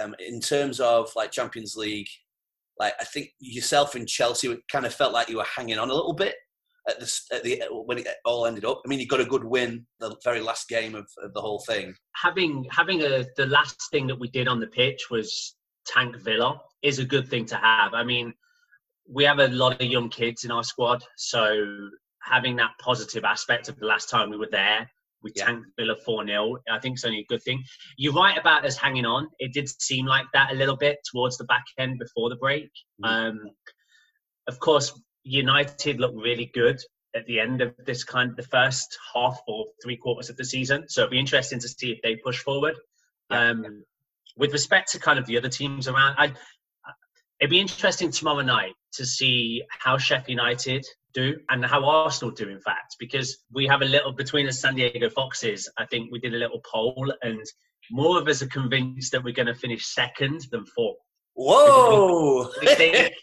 [0.02, 2.08] um, in terms of like Champions League,
[2.78, 5.94] like I think yourself and Chelsea kind of felt like you were hanging on a
[5.94, 6.34] little bit
[6.88, 8.80] at the at the when it all ended up.
[8.84, 11.62] I mean, you got a good win the very last game of, of the whole
[11.66, 11.94] thing.
[12.16, 16.60] having having a the last thing that we did on the pitch was tank Villa
[16.82, 17.94] is a good thing to have.
[17.94, 18.32] I mean,
[19.08, 21.64] we have a lot of young kids in our squad, so
[22.22, 24.90] having that positive aspect of the last time we were there,
[25.22, 25.46] we Yeah.
[25.46, 27.62] tanked Villa four 0 I think it's only a good thing.
[27.96, 29.28] You're right about us hanging on.
[29.38, 32.70] It did seem like that a little bit towards the back end before the break.
[33.02, 33.08] Mhm.
[33.08, 33.50] Um,
[34.46, 34.92] of course,
[35.28, 36.78] United look really good
[37.14, 40.44] at the end of this kind of the first half or three quarters of the
[40.44, 40.84] season.
[40.88, 42.76] So it'll be interesting to see if they push forward.
[43.30, 43.50] Yeah.
[43.50, 43.84] Um,
[44.36, 46.32] with respect to kind of the other teams around, I,
[47.40, 52.48] it'd be interesting tomorrow night to see how Sheffield United do and how Arsenal do,
[52.48, 55.68] in fact, because we have a little between the San Diego Foxes.
[55.76, 57.44] I think we did a little poll, and
[57.90, 60.98] more of us are convinced that we're going to finish second than fourth.
[61.34, 62.50] Whoa!
[62.60, 63.14] We think-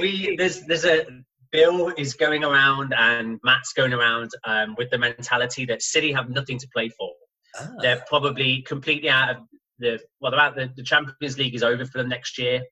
[0.00, 1.06] we there's there's a
[1.52, 6.30] Bill is going around and Matt's going around um, with the mentality that City have
[6.30, 7.10] nothing to play for.
[7.58, 9.36] Ah, They're probably completely out of
[9.78, 12.62] the well, they're out the, the Champions League is over for them next year.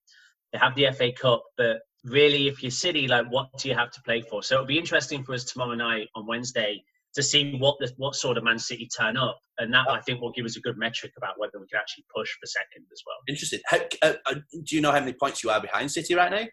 [0.52, 3.90] They have the FA Cup, but really, if you're City, like what do you have
[3.90, 4.42] to play for?
[4.42, 6.82] So it'll be interesting for us tomorrow night on Wednesday
[7.14, 10.20] to see what the, what sort of Man City turn up, and that I think
[10.20, 13.02] will give us a good metric about whether we can actually push for second as
[13.06, 13.16] well.
[13.28, 13.60] interesting.
[13.66, 16.44] How, uh, uh, do you know how many points you are behind City right now?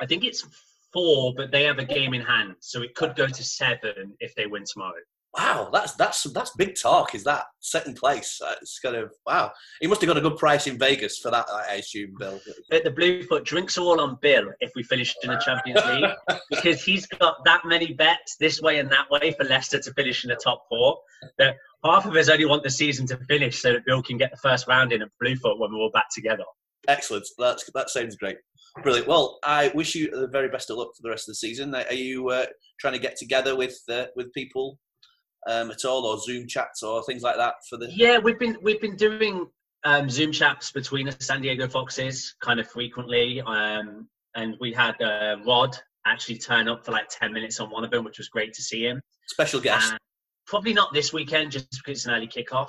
[0.00, 0.44] I think it's
[0.92, 4.34] four, but they have a game in hand, so it could go to seven if
[4.34, 5.00] they win tomorrow.
[5.36, 7.14] Wow, that's that's that's big talk.
[7.14, 8.40] Is that second place?
[8.44, 9.52] Uh, It's kind of wow.
[9.80, 12.40] He must have got a good price in Vegas for that, I assume, Bill.
[12.70, 16.38] But the Bluefoot drinks are all on Bill if we finish in the Champions League
[16.50, 20.24] because he's got that many bets this way and that way for Leicester to finish
[20.24, 20.98] in the top four.
[21.38, 24.30] That half of us only want the season to finish so that Bill can get
[24.30, 26.44] the first round in at Bluefoot when we're all back together.
[26.88, 27.26] Excellent.
[27.38, 28.38] That's that sounds great.
[28.82, 29.08] Brilliant.
[29.08, 31.74] Well, I wish you the very best of luck for the rest of the season.
[31.74, 32.46] Are you uh,
[32.80, 34.78] trying to get together with uh, with people
[35.48, 37.90] um, at all, or Zoom chats or things like that for the?
[37.92, 39.46] Yeah, we've been we've been doing
[39.84, 45.00] um, Zoom chats between the San Diego Foxes kind of frequently, um, and we had
[45.02, 48.28] uh, Rod actually turn up for like ten minutes on one of them, which was
[48.28, 49.00] great to see him.
[49.26, 49.90] Special guest.
[49.90, 49.98] And
[50.46, 52.68] probably not this weekend, just because it's an early kickoff.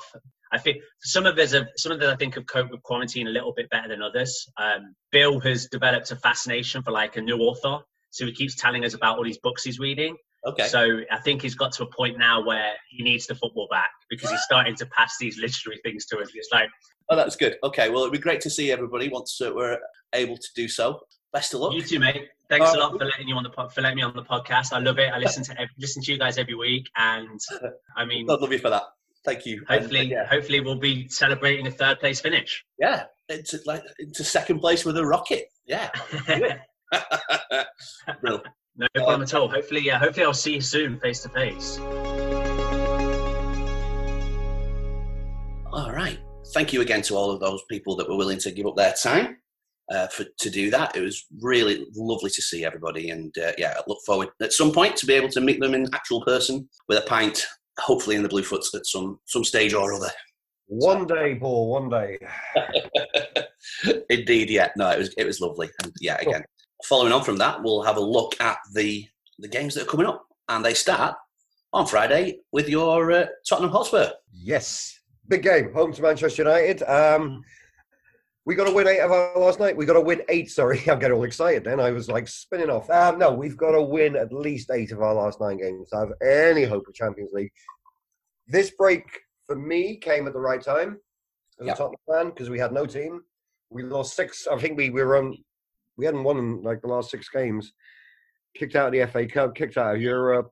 [0.52, 3.28] I think some of us have some of us I think have coped with quarantine
[3.28, 4.48] a little bit better than others.
[4.58, 8.84] Um, Bill has developed a fascination for like a new author, so he keeps telling
[8.86, 10.16] us about all these books he's reading.
[10.48, 10.68] okay.
[10.68, 13.92] So I think he's got to a point now where he needs the football back
[14.10, 16.30] because he's starting to pass these literary things to us.
[16.34, 16.70] It's like
[17.10, 17.58] oh, that's good.
[17.64, 17.90] Okay.
[17.90, 19.78] Well, it'd be great to see everybody once uh, we're
[20.14, 21.00] able to do so.
[21.32, 21.74] Best of luck.
[21.74, 22.28] you too, mate.
[22.50, 24.24] Thanks a Uh, lot for letting you on the pod, for letting me on the
[24.24, 24.74] podcast.
[24.74, 25.12] I love it.
[25.14, 27.40] I listen to ev- listen to you guys every week, and
[27.96, 28.82] I mean, I'd love you for that.
[29.26, 29.64] Thank you.
[29.68, 32.64] And, uh, hopefully, yeah, hopefully we'll be celebrating a third place finish.
[32.80, 33.06] yeah.
[33.30, 35.46] Into like into second place with a rocket.
[35.68, 35.92] Yeah.
[38.80, 39.50] No problem at all.
[39.50, 40.00] Hopefully, yeah.
[40.00, 41.78] Hopefully, I'll see you soon, face to face.
[45.72, 46.18] All right.
[46.54, 48.94] Thank you again to all of those people that were willing to give up their
[48.94, 49.38] time
[49.92, 50.96] uh, for to do that.
[50.96, 54.72] It was really lovely to see everybody, and uh, yeah, I look forward at some
[54.72, 57.46] point to be able to meet them in actual person with a pint,
[57.80, 60.10] hopefully in the Bluefoots at some some stage or other.
[60.68, 61.72] One day, Paul.
[61.72, 62.20] One day.
[64.10, 64.70] Indeed, yeah.
[64.78, 66.44] No, it was it was lovely, and yeah, again,
[66.86, 69.08] following on from that, we'll have a look at the
[69.40, 71.16] the games that are coming up, and they start
[71.74, 74.12] on Friday with your uh, Tottenham Hotspur.
[74.32, 75.74] Yes, big game.
[75.74, 76.84] Home to Manchester United.
[76.84, 77.44] Um,
[78.46, 79.76] we got to win eight of our last night.
[79.76, 80.50] We got to win eight.
[80.50, 81.64] Sorry, I'm getting all excited.
[81.64, 82.90] Then I was like spinning off.
[82.90, 85.98] Um, no, we've got to win at least eight of our last nine games to
[85.98, 87.52] have any hope of Champions League.
[88.48, 89.04] This break
[89.46, 91.00] for me came at the right time
[91.60, 91.76] as Yep.
[91.76, 93.22] a Tottenham fan because we had no team.
[93.70, 94.48] We lost six.
[94.48, 95.38] I think we were on.
[95.98, 97.74] We hadn't won in like the last six games.
[98.56, 99.54] Kicked out of the FA Cup.
[99.54, 100.50] Kicked out of Europe.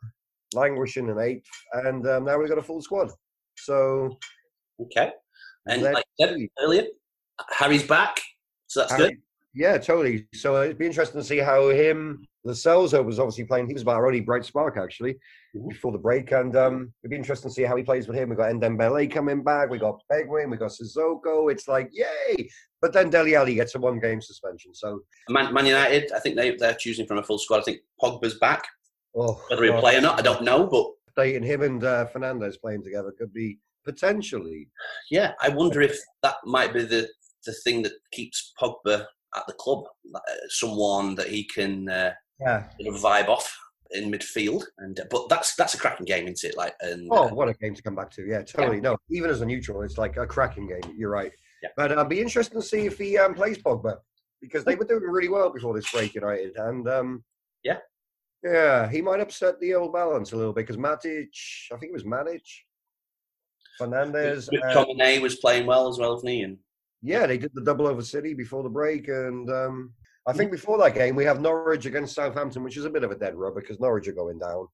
[0.54, 3.10] Languishing in eighth, and um, now we've got a full squad.
[3.58, 4.18] So
[4.80, 5.12] Okay,
[5.66, 6.06] and like
[6.62, 6.84] earlier,
[7.50, 8.20] Harry's back,
[8.68, 9.22] so that's Harry- good.
[9.54, 10.28] Yeah, totally.
[10.36, 13.66] So it'd be interesting to see how him, Lo Celso was obviously playing.
[13.68, 15.18] He was about our only bright spark actually
[15.56, 15.70] Mhm.
[15.70, 18.30] before the break, and um, it'd be interesting to see how he plays with him.
[18.30, 19.70] We got Ndombele coming back.
[19.72, 20.52] We got Bergwijn.
[20.52, 21.52] We got Sissoko.
[21.52, 22.48] It's like yay!
[22.82, 24.76] But then Dele Alli gets a one-game suspension.
[24.76, 27.60] So Man, Man United, I think they they're choosing from a full squad.
[27.60, 28.64] I think Pogba's back.
[29.16, 32.62] oh, Whether he'll play or not, I don't know, but Dating him and uh, Fernandes
[32.62, 34.70] playing together could be potentially.
[35.10, 37.10] yeah, I wonder if that might be the
[37.48, 39.86] the thing that keeps Pogba at the club.
[40.14, 40.20] uh,
[40.50, 42.70] Someone that he can uh, Yeah.
[42.80, 43.52] sort of vibe off
[43.92, 46.58] in midfield, and uh, but that's that's a cracking game, isn't it?
[46.58, 48.26] Like, and Oh, uh, what a game to come back to!
[48.28, 48.82] Yeah, totally.
[48.82, 50.94] No, even as a neutral, it's like a cracking game.
[50.98, 51.32] You're right.
[51.64, 51.70] Yeah.
[51.78, 53.98] But uh, be interesting to see if he um, plays Pogba
[54.42, 57.24] because they were doing really well before this break, United, and um,
[57.64, 57.78] Yeah.
[58.44, 61.30] yeah, he might upset the old balance a little bit because Matic,
[61.74, 62.44] I think it was Matic,
[63.80, 66.42] Fernandes, and- McTominay was playing well as well, wasn't he?
[66.42, 66.58] And
[67.02, 69.94] yeah, they did the double over City before the break, and um,
[70.28, 73.12] I think before that game we have Norwich against Southampton, which is a bit of
[73.12, 74.68] a dead rubber because Norwich are going down.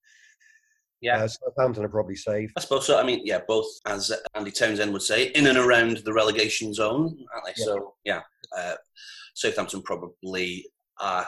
[1.01, 1.17] Yeah.
[1.23, 2.51] uh, Southampton are probably safe.
[2.57, 2.97] I suppose so.
[2.97, 7.17] I mean, yeah, both as Andy Townsend would say, in and around the relegation zone,
[7.33, 7.53] aren't they?
[7.57, 7.65] Yeah.
[7.65, 8.21] So yeah,
[8.57, 8.75] uh,
[9.35, 10.65] Southampton probably
[11.01, 11.27] are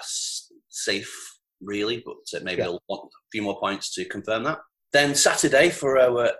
[0.69, 1.13] safe,
[1.61, 2.67] really, but uh, maybe Yeah.
[2.67, 4.59] they'll want a few more points to confirm that.
[4.93, 6.31] Then Saturday for our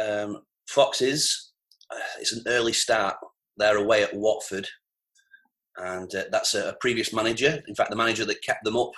[0.00, 1.52] um, Foxes,
[1.90, 3.16] uh, it's an early start.
[3.56, 4.66] They're away at Watford,
[5.76, 7.62] and uh, that's a, a previous manager.
[7.68, 8.92] In fact, the manager that kept them up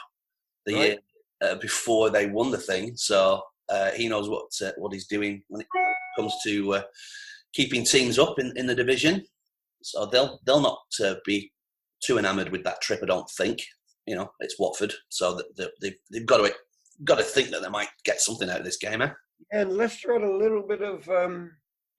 [0.67, 0.83] the Right.
[0.87, 0.99] year
[1.43, 2.97] uh, before they won the thing.
[2.97, 5.67] So uh, he knows what uh, what he's doing when it
[6.17, 6.83] comes to uh,
[7.53, 9.25] keeping teams up in, in the division.
[9.83, 11.53] So they'll they'll not uh, be
[12.03, 13.01] too enamoured with that trip.
[13.03, 13.61] I don't think.
[14.07, 16.55] You know, it's Watford, so th- th- they've they've got to
[17.05, 19.01] got to think that they might get something out of this game.
[19.03, 19.11] Eh?
[19.51, 21.09] And Leicester had a little bit of.
[21.09, 21.51] Um,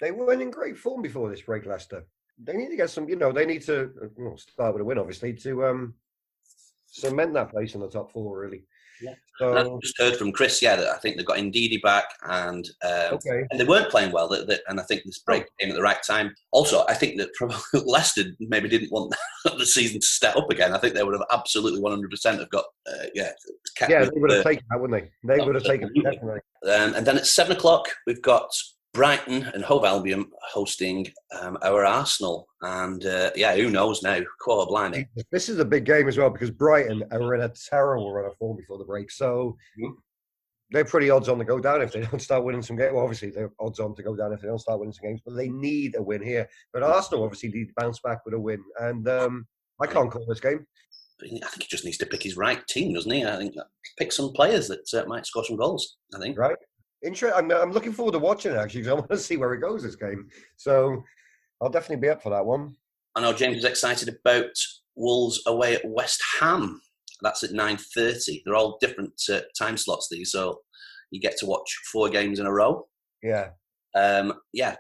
[0.01, 2.05] they weren't in great form before this break, Leicester.
[2.37, 3.07] They need to get some.
[3.07, 5.93] You know, they need to uh, well, start with a win, obviously, to um,
[6.85, 8.37] cement that place in the top four.
[8.37, 8.63] Really.
[9.01, 9.13] Yeah.
[9.41, 12.65] And I've just heard from Chris, yeah, that I think they've got Ndidi back, and
[12.83, 13.45] um, okay.
[13.49, 14.29] and they weren't playing well.
[14.29, 16.33] That, that, and I think this break came at the right time.
[16.51, 19.13] Also, I think that probably Leicester maybe didn't want
[19.43, 20.73] the season to step up again.
[20.73, 23.31] I think they would have absolutely 100% have got, uh, yeah,
[23.89, 25.35] Yeah, they would have the- taken that, wouldn't they?
[25.35, 26.39] They would have taken it, definitely.
[26.65, 28.49] Um, and then at seven o'clock, we've got
[28.95, 31.05] Brighton and Hove Albion hosting
[31.41, 32.47] um, our Arsenal.
[32.61, 34.19] And uh, yeah, who knows now?
[34.41, 35.05] Core blimey.
[35.31, 38.37] This is a big game as well because Brighton are in a terrible run of
[38.37, 39.11] form before the break.
[39.11, 39.95] So Mhm.
[40.71, 42.93] they're pretty odds on to go down if they don't start winning some games.
[42.93, 45.21] Well, obviously, they're odds on to go down if they don't start winning some games,
[45.25, 46.47] but they need a win here.
[46.71, 48.63] But Arsenal obviously need to bounce back with a win.
[48.79, 49.45] And um,
[49.81, 50.65] I can't call this game.
[51.21, 53.25] I think he just needs to pick his right team, doesn't he?
[53.25, 53.67] I think that
[53.97, 55.97] pick some players that uh, might score some goals.
[56.15, 56.37] I think.
[56.37, 56.57] Right.
[57.01, 59.53] Inter- I'm, I'm looking forward to watching it actually because I want to see where
[59.53, 60.27] it goes this game.
[60.57, 61.03] So
[61.61, 62.75] I'll definitely be up for that one.
[63.15, 64.51] I know James is excited about
[64.95, 66.81] Wolves away at West Ham.
[67.21, 68.41] That's at nine thirty.
[68.45, 70.59] They're all different uh, time slots these, so
[71.11, 72.87] you get to watch four games in a row.
[73.23, 73.49] Yeah.
[73.95, 74.75] Um, yeah,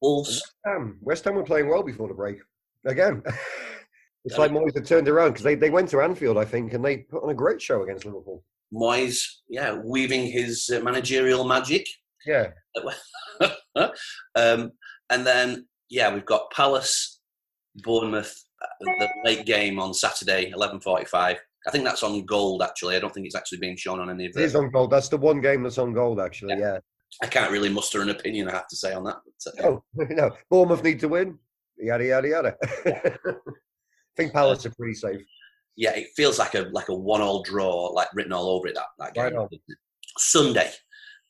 [0.00, 0.40] Wolves.
[0.40, 0.98] West Ham.
[1.00, 2.38] West Ham were playing well before the break.
[2.86, 3.22] Again.
[4.24, 6.72] it's I like Moyes had turned around because they, they went to Anfield, I think,
[6.72, 8.44] and they put on a great show against Liverpool.
[8.72, 11.86] Moyes, yeah, weaving his uh, managerial magic.
[12.26, 12.48] Yeah.
[14.34, 14.72] um,
[15.10, 17.20] and then, yeah, we've got Palace,
[17.76, 18.66] Bournemouth, uh,
[18.98, 21.38] the late game on Saturday, eleven forty-five.
[21.66, 22.62] I think that's on gold.
[22.62, 24.90] Actually, I don't think it's actually being shown on any of It is on gold.
[24.90, 26.58] That's the one game that's on gold, actually.
[26.58, 26.78] Yeah.
[27.22, 28.48] I can't really muster an opinion.
[28.48, 29.16] I have to say on that.
[29.44, 30.30] But, uh, Oh, no.
[30.48, 31.38] Bournemouth need to win.
[31.78, 32.56] Yada, yada, yada.
[32.86, 33.02] I
[34.16, 35.20] think Palace are pretty safe.
[35.80, 38.74] Yeah, it feels like a like a one-all draw, like written all over it.
[38.74, 39.48] That that game.
[40.18, 40.70] Sunday,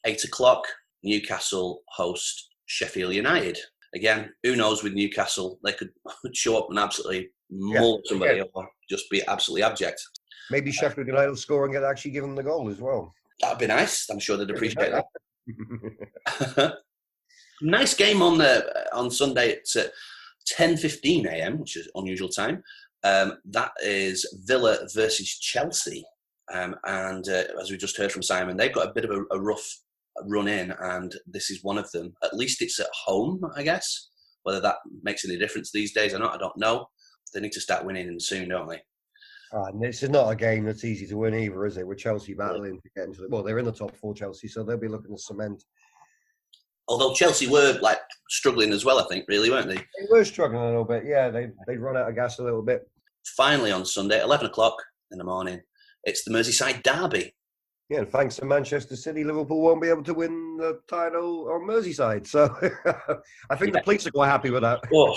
[0.04, 0.64] eight o'clock.
[1.04, 3.56] Newcastle host Sheffield United.
[3.94, 5.60] Again, who knows with Newcastle?
[5.62, 5.90] They could
[6.34, 8.44] show up and absolutely maul somebody yeah.
[8.52, 10.02] or just be absolutely abject.
[10.50, 13.14] Maybe Sheffield United will score and get actually given the goal as well.
[13.40, 14.10] That'd be nice.
[14.10, 16.74] I'm sure they'd appreciate that.
[17.62, 19.88] nice game on the on Sunday at uh,
[20.58, 22.64] 10:15 a.m., which is unusual time.
[23.02, 26.04] Um, that is Villa versus Chelsea,
[26.52, 29.22] um, and uh, as we just heard from Simon, they've got a bit of a,
[29.34, 29.66] a rough
[30.26, 32.12] run in, and this is one of them.
[32.22, 34.08] At least it's at home, I guess.
[34.42, 36.86] Whether that makes any difference these days or not, I don't know.
[37.32, 38.80] They need to start winning soon, don't they?
[39.52, 41.86] Ah, and this is not a game that's easy to win either, is it?
[41.86, 44.62] With Chelsea battling to get into the well, they're in the top four, Chelsea, so
[44.62, 45.64] they'll be looking to cement.
[46.88, 47.98] Although Chelsea were like
[48.30, 49.76] struggling as well, I think, really, weren't they?
[49.76, 51.28] They were struggling a little bit, yeah.
[51.28, 52.88] They they run out of gas a little bit.
[53.36, 54.76] Finally, on Sunday, 11 o'clock
[55.10, 55.60] in the morning,
[56.04, 57.34] it's the Merseyside Derby.
[57.90, 61.68] Yeah, and thanks to Manchester City, Liverpool won't be able to win the title on
[61.68, 62.26] Merseyside.
[62.26, 62.48] So
[63.50, 64.80] I think the police are quite happy with that.
[64.94, 65.16] Oh,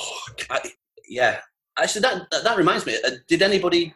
[0.49, 0.71] I,
[1.07, 1.39] yeah.
[1.79, 2.97] Actually, that, that that reminds me.
[3.05, 3.93] Uh, did anybody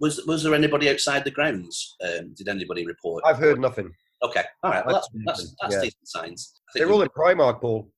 [0.00, 1.96] was was there anybody outside the grounds?
[2.02, 3.22] Um, did anybody report?
[3.26, 3.90] I've heard nothing.
[4.22, 4.84] Okay, all right.
[4.86, 5.80] Well, that's that's, that's yeah.
[5.82, 6.54] decent signs.
[6.74, 7.90] They're all in Primark, Paul.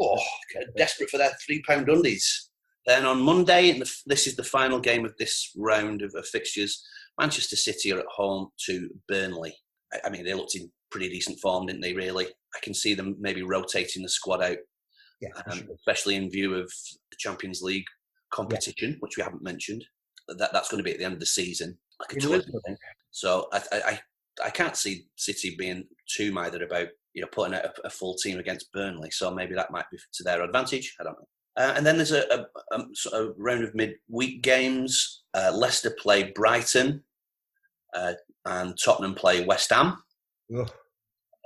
[0.00, 0.20] Oh,
[0.76, 2.50] desperate for their three pound undies.
[2.86, 6.82] Then on Monday, the, this is the final game of this round of, of fixtures.
[7.20, 9.54] Manchester City are at home to Burnley.
[9.92, 11.94] I, I mean, they looked in pretty decent form, didn't they?
[11.94, 14.56] Really, I can see them maybe rotating the squad out
[15.20, 15.66] Yeah, um, sure.
[15.76, 16.66] especially in view of
[17.10, 17.86] the Champions League
[18.32, 19.84] competition, which we haven't mentioned.
[20.28, 22.46] That that's going to be at the end of the season, like a In tournament
[22.46, 22.62] Lisbon.
[22.64, 22.76] thing.
[23.10, 24.00] So I, I I
[24.46, 28.14] I can't see City being too mithered about you know putting out a, a full
[28.14, 29.10] team against Burnley.
[29.10, 30.94] So maybe that might be to their advantage.
[31.00, 31.28] I don't know.
[31.54, 32.46] Uh, and then there's a, a,
[32.76, 35.24] a, sort of round of midweek games.
[35.34, 37.02] Uh, Leicester play Brighton,
[37.94, 38.14] uh,
[38.46, 40.02] and Tottenham play West Ham.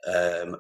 [0.07, 0.57] Um,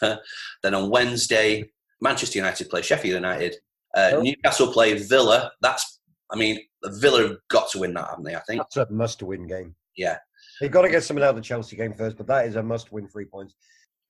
[0.62, 1.70] then on Wednesday,
[2.00, 3.56] Manchester United play Sheffield United.
[3.96, 4.20] Uh, Oh.
[4.20, 5.50] Newcastle play Villa.
[5.60, 8.34] That's, I mean, Villa have got to win that, haven't they?
[8.34, 8.60] I think.
[8.60, 9.74] That's a must-win game.
[9.96, 10.18] Yeah.
[10.60, 12.62] They've got to get something out of the Chelsea game first, but that is a
[12.62, 13.54] must-win three points.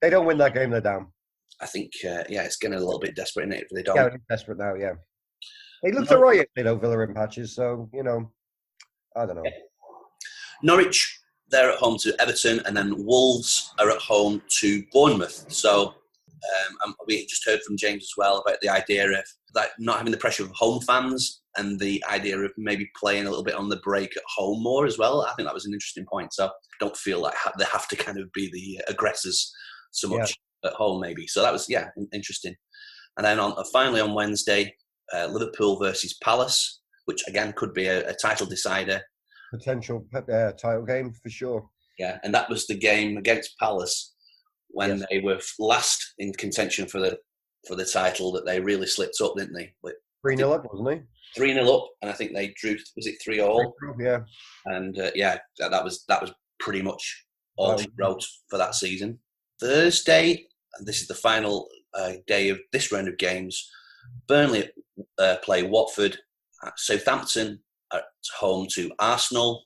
[0.00, 1.08] They don't win that game, they're down.
[1.60, 3.62] I think, uh, yeah, it's getting a little bit desperate, is it?
[3.64, 3.96] If they don't.
[3.96, 4.74] Yeah, desperate now.
[4.74, 4.92] Yeah,
[5.82, 6.18] they looked No.
[6.18, 7.54] alright yesterday, though, Villa in patches.
[7.54, 8.30] So you know,
[9.16, 9.50] I don't know.
[10.62, 11.20] Norwich,
[11.50, 15.46] they're at home to Everton, and then Wolves are at home to Bournemouth.
[15.52, 15.94] So
[16.84, 19.24] um, we just heard from James as well about the idea of
[19.54, 23.28] like not having the pressure of home fans and the idea of maybe playing a
[23.28, 25.22] little bit on the break at home more as well.
[25.22, 26.32] I think that was an interesting point.
[26.34, 29.52] So don't feel like ha- they have to kind of be the aggressors
[29.90, 30.34] so much
[30.64, 31.26] at home, maybe.
[31.26, 32.54] So that was yeah interesting.
[33.16, 34.74] And then on uh, finally on Wednesday,
[35.14, 39.00] uh, Liverpool versus Palace, which again could be a, a title decider.
[39.52, 41.68] Potential uh, title game for sure.
[41.98, 44.14] Yeah, and that was the game against Palace
[44.68, 45.06] when Yes.
[45.10, 47.18] they were last in contention for the
[47.66, 49.72] for the title that they really slipped up, didn't they?
[50.22, 51.02] Three 0 up, wasn't they?
[51.36, 52.76] three 0 up, and I think they drew.
[52.96, 53.74] Was it three all?
[53.98, 54.20] Yeah.
[54.66, 57.24] And uh, yeah, that, that was that was pretty much
[57.56, 59.18] all she wrote for that season.
[59.60, 60.46] Thursday,
[60.76, 63.70] and this is the final uh, day of this round of games.
[64.26, 64.70] Burnley
[65.18, 66.18] uh, play Watford.
[66.76, 67.60] Southampton
[67.92, 68.04] at
[68.36, 69.64] home to Arsenal.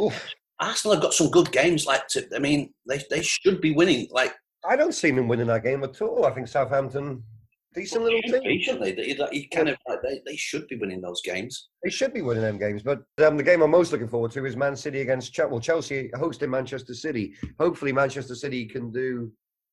[0.00, 0.34] Oof.
[0.60, 1.86] Arsenal have got some good games.
[1.86, 4.08] Like, to, I mean, they they should be winning.
[4.10, 4.34] Like,
[4.68, 6.26] I don't see them winning that game at all.
[6.26, 7.22] I think Southampton,
[7.78, 8.60] decent little team.
[8.60, 8.92] shouldn't they?
[8.92, 11.68] They, they- kind of they, they should be winning those games.
[11.84, 12.82] They should be winning them games.
[12.82, 15.50] But um, the game I'm most looking forward to is Man City against Chelsea.
[15.50, 17.34] Well, Chelsea hosting Manchester City.
[17.58, 19.30] Hopefully, Manchester City can do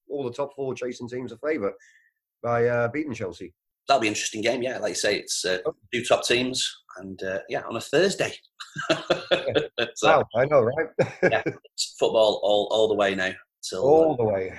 [0.10, 1.74] all the top four chasing teams a favour
[2.44, 3.54] by uh, beating Chelsea.
[3.88, 4.62] That'll be an interesting game.
[4.62, 5.60] Yeah, like you say, it's uh,
[5.94, 8.34] two top teams, and uh, yeah, on a Thursday.
[8.90, 8.98] so
[10.04, 10.88] Wow, I know, right?
[11.24, 11.42] Yeah.
[11.46, 13.32] it's football all all the way now
[13.68, 14.54] till all the way.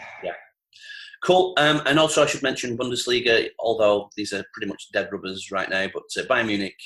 [1.26, 1.54] Cool.
[1.56, 5.68] Um, and also, I should mention Bundesliga, although these are pretty much dead rubbers right
[5.68, 6.78] now, but uh, Bayern Munich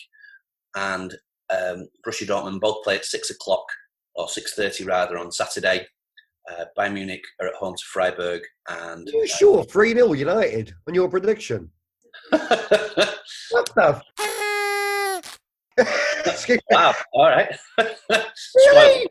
[0.75, 1.13] and
[1.51, 3.67] um, Borussia Dortmund both play at six o'clock
[4.15, 5.87] or six thirty rather on Saturday.
[6.51, 9.63] Uh, Bayern Munich are at home to Freiburg, and Are you sure?
[9.63, 11.71] 3 0 United on your prediction.
[13.53, 14.01] What the?
[15.77, 16.95] f- wow.
[17.13, 17.53] All right.
[18.55, 19.09] Really?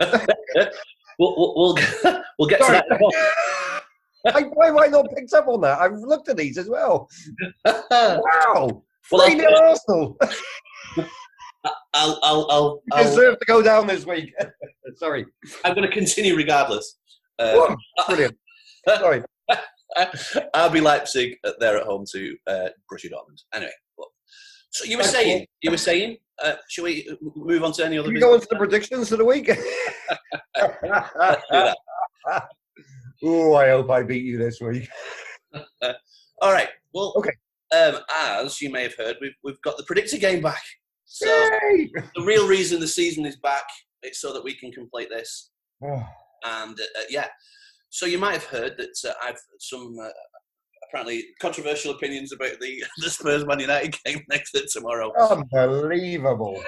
[1.20, 1.76] we'll, we'll, we'll,
[2.38, 2.84] we'll get to that.
[4.26, 4.54] In a moment.
[4.54, 5.78] I, why have I not picked up on that?
[5.80, 7.08] I've looked at these as well.
[7.64, 8.82] Wow.
[9.12, 10.18] Well, 3 0 Arsenal.
[11.94, 14.32] I'll, I'll, I'll, I'll, deserve to go down this week.
[14.96, 15.24] Sorry.
[15.64, 16.98] I'm going to continue regardless.
[17.38, 18.36] Uh, Whoa, Brilliant.
[18.86, 19.22] Sorry.
[20.54, 23.42] RB Leipzig, uh, they're at home to uh, Borussia Dortmund.
[23.54, 24.10] Anyway, well,
[24.70, 28.08] so you were saying, you were saying, uh, shall we move on to any other?
[28.08, 29.50] Can we go into the predictions of the week?
[33.22, 33.36] Let's do that.
[33.44, 34.88] oh, I hope I beat you this week.
[36.42, 36.68] All right.
[36.94, 37.32] Well, Okay.
[37.74, 40.62] Um, as you may have heard, we've we've got the predictor game back.
[41.04, 41.90] So Yay!
[42.14, 43.64] the real reason the season is back
[44.04, 45.50] is so that we can complete this.
[45.82, 46.06] Oh,
[46.44, 47.26] And uh, yeah,
[47.88, 50.08] so you might have heard that uh, I've some uh,
[50.88, 55.12] apparently controversial opinions about the the Spurs Man United game next to tomorrow.
[55.18, 56.62] unbelievable.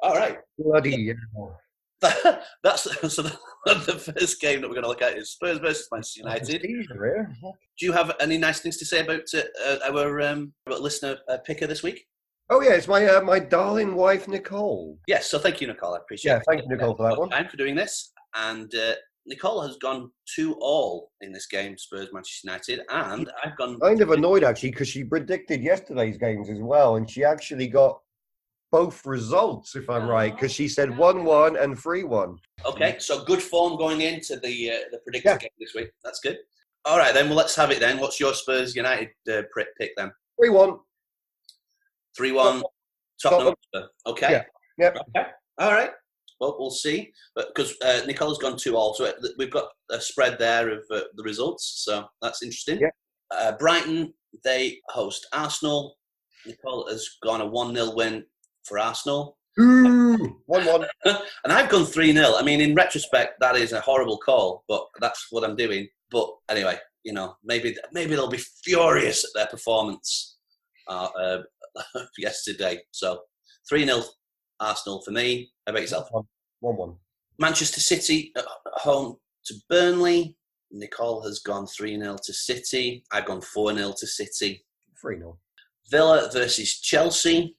[0.00, 0.38] All right.
[0.58, 1.60] Bloody hell.
[2.62, 2.82] That's
[3.14, 6.20] so the, the first game that we're going to look at is Spurs versus Manchester
[6.20, 6.62] United.
[6.62, 11.16] Do you have any nice things to say about uh, uh, our, um, our listener
[11.28, 12.06] uh, picker this week?
[12.50, 14.98] Oh, yeah, it's my uh, my darling wife, Nicole.
[15.06, 15.94] Yes, so thank you, Nicole.
[15.94, 16.44] I appreciate Yeah, it.
[16.48, 17.28] thank you, Nicole, for that one.
[17.28, 18.12] Time for doing this.
[18.34, 18.94] And uh,
[19.26, 23.78] Nicole has gone two all in this game, Spurs Manchester United, and I've gone.
[23.80, 28.00] Kind of annoyed, actually, because she predicted yesterday's games as well, and she actually got
[28.70, 32.36] both results, if I'm right, because she said 1 1 and 3 1.
[32.66, 35.38] Okay, so good form going into the uh, the predictor Yeah.
[35.38, 35.90] game this week.
[36.04, 36.38] That's good.
[36.84, 37.26] All right, then.
[37.28, 37.98] Well, let's have it then.
[37.98, 39.42] What's your Spurs United uh,
[39.78, 40.12] pick then?
[40.40, 40.76] 3 1.
[42.16, 42.62] Three one.
[43.22, 43.54] Tottenham.
[43.74, 43.88] Hotspur.
[44.06, 44.30] Okay.
[44.32, 44.44] Yeah.
[44.78, 44.96] Yep.
[45.16, 45.28] Okay.
[45.58, 45.90] All right.
[46.40, 47.12] Well, we'll see.
[47.36, 50.80] But because uh, Nicole's gone two all, so it- we've got a spread there of
[50.90, 51.82] uh, the results.
[51.84, 52.80] So that's interesting.
[52.80, 52.88] Yeah.
[53.30, 54.12] Uh, Brighton
[54.44, 55.96] they host Arsenal.
[56.46, 58.24] Nicole has gone a one 0 win
[58.68, 60.86] for Arsenal, Ooh, 1 1.
[61.04, 64.86] and I've gone three 0 I mean, in retrospect, that is a horrible call, but
[65.00, 65.88] that's what I'm doing.
[66.10, 70.38] But anyway, you know, maybe maybe they'll be furious at their performance
[70.88, 71.42] uh, uh,
[72.18, 72.80] yesterday.
[72.92, 73.22] So
[73.68, 74.02] three 0
[74.60, 75.50] Arsenal for me.
[75.66, 76.08] How about yourself?
[76.12, 76.94] 1 1.
[77.38, 78.44] Manchester City at
[78.74, 79.16] home
[79.46, 80.36] to Burnley.
[80.70, 83.02] Nicole has gone 3 0 to City.
[83.10, 84.64] I've gone 4 0 to City.
[85.00, 85.38] 3 0.
[85.90, 87.56] Villa versus Chelsea.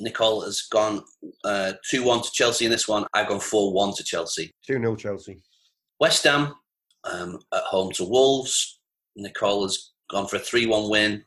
[0.00, 1.02] Nicole has gone
[1.44, 3.06] 2 1 to Chelsea in this one.
[3.14, 4.54] I've gone 4 1 to Chelsea.
[4.66, 5.40] 2 0 Chelsea.
[6.00, 6.54] West Ham
[7.04, 8.80] um, at home to Wolves.
[9.16, 11.22] Nicole has gone for a 3 1 win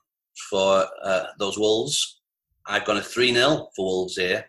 [0.50, 2.22] for uh, those Wolves.
[2.68, 4.46] I've gone a 3 0 for Wolves here.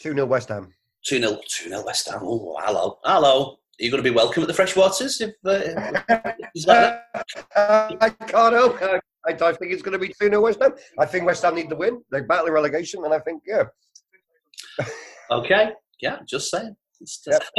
[0.00, 0.72] 2 0 West Ham.
[1.04, 2.20] 2 0 2 0 West Ham.
[2.22, 2.98] Oh, hello.
[3.04, 3.58] Hello.
[3.80, 5.20] Are you going to be welcome at the Freshwaters?
[5.20, 6.02] If, uh,
[6.66, 7.04] that
[7.56, 9.02] Uh, I can't help it.
[9.26, 10.72] I, I think it's going to be 2 0 West Ham.
[10.98, 12.02] I think West Ham need the win.
[12.10, 13.64] They're battling relegation, and I think, yeah.
[15.30, 15.70] Okay.
[16.00, 16.76] Yeah, just saying.
[17.00, 17.50] Just-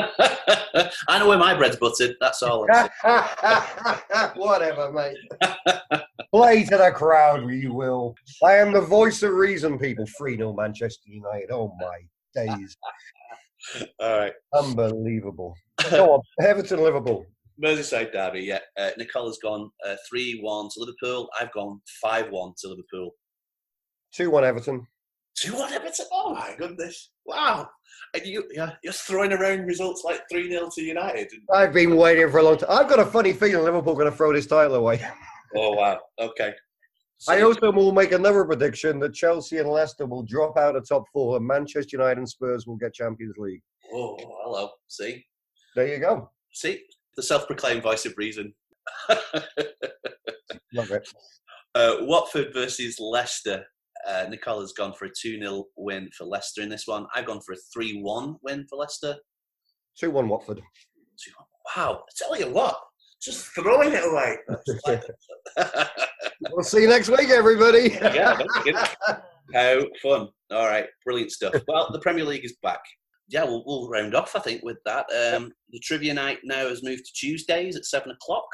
[1.09, 2.15] I know where my bread's buttered.
[2.21, 2.67] That's all.
[4.35, 5.17] Whatever, mate.
[6.33, 8.15] Play to the crowd, we will.
[8.43, 10.05] I am the voice of reason, people.
[10.17, 11.51] 3 0 Manchester United.
[11.51, 11.99] Oh, my
[12.45, 12.77] days.
[13.99, 14.33] All right.
[14.53, 15.55] Unbelievable.
[15.89, 16.21] Go on.
[16.45, 17.25] Everton, Liverpool.
[17.61, 18.41] Merseyside derby.
[18.41, 18.59] Yeah.
[18.77, 21.29] Uh, Nicole's gone uh, three one to Liverpool.
[21.39, 23.11] I've gone five one to Liverpool.
[24.13, 24.87] 2 1 Everton.
[25.35, 26.05] Two one Everton.
[26.11, 27.11] Oh my goodness!
[27.25, 27.67] Wow.
[28.13, 31.31] And you yeah, you're throwing around results like three 0 to United.
[31.51, 32.69] I've been waiting for a long time.
[32.69, 35.03] I've got a funny feeling Liverpool going to throw this title away.
[35.55, 35.99] Oh wow.
[36.19, 36.51] Okay.
[37.29, 41.03] I also will make another prediction that Chelsea and Leicester will drop out of top
[41.13, 43.61] four and Manchester United and Spurs will get Champions League.
[43.93, 44.71] Oh hello.
[44.87, 45.23] See.
[45.75, 46.31] There you go.
[46.51, 46.81] See
[47.15, 48.53] the self-proclaimed voice of reason.
[50.73, 51.07] Love it.
[51.75, 53.65] Uh, Watford versus Leicester.
[54.07, 57.05] Uh, Nicole's gone for a 2 0 win for Leicester in this one.
[57.15, 59.15] I've gone for a 3 1 win for Leicester.
[59.99, 60.59] 2 1 Watford.
[60.59, 61.45] 2-1.
[61.77, 62.77] Wow, I tell you what,
[63.21, 64.99] just throwing it away.
[66.51, 67.97] We'll see you next week, everybody.
[68.01, 68.37] yeah.
[69.53, 70.27] How fun.
[70.51, 71.53] All right, brilliant stuff.
[71.67, 72.81] Well, the Premier League is back.
[73.29, 75.05] Yeah, we'll, we'll round off, I think, with that.
[75.11, 78.47] Um, the trivia night now has moved to Tuesdays at 7 o'clock.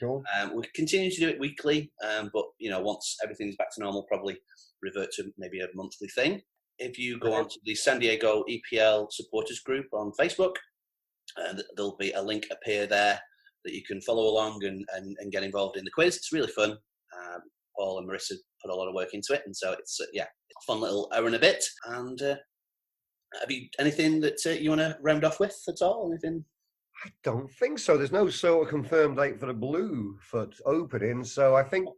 [0.00, 0.22] Cool.
[0.38, 3.82] Um, we continue to do it weekly, um, but you know, once everything's back to
[3.82, 4.36] normal, probably
[4.82, 6.40] revert to maybe a monthly thing.
[6.78, 10.54] If you go on to the San Diego EPL supporters group on Facebook,
[11.40, 13.20] uh, there'll be a link appear there
[13.64, 16.16] that you can follow along and, and, and get involved in the quiz.
[16.16, 16.70] It's really fun.
[16.72, 17.40] Um,
[17.76, 20.26] Paul and Marissa put a lot of work into it, and so it's uh, yeah,
[20.66, 21.64] fun little hour and a bit.
[21.86, 22.36] And uh,
[23.40, 26.08] have you anything that uh, you want to round off with at all?
[26.10, 26.44] Anything?
[27.04, 27.96] I don't think so.
[27.96, 31.88] There's no sort of confirmed date for the blue Bluefoot opening, so I think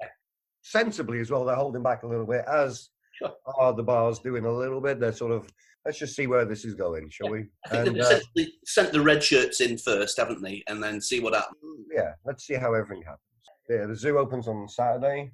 [0.62, 3.32] sensibly as well they're holding back a little bit, as Sure.
[3.59, 4.99] are the bars doing a little bit.
[4.99, 5.49] They're sort of
[5.85, 7.45] let's just see where this is going, shall we?
[7.66, 10.64] I think And they've uh, sent the red shirts in first, haven't they?
[10.66, 11.57] And then see what happens.
[11.95, 13.20] yeah, let's see how everything happens.
[13.68, 15.30] Yeah, the zoo opens on Saturday.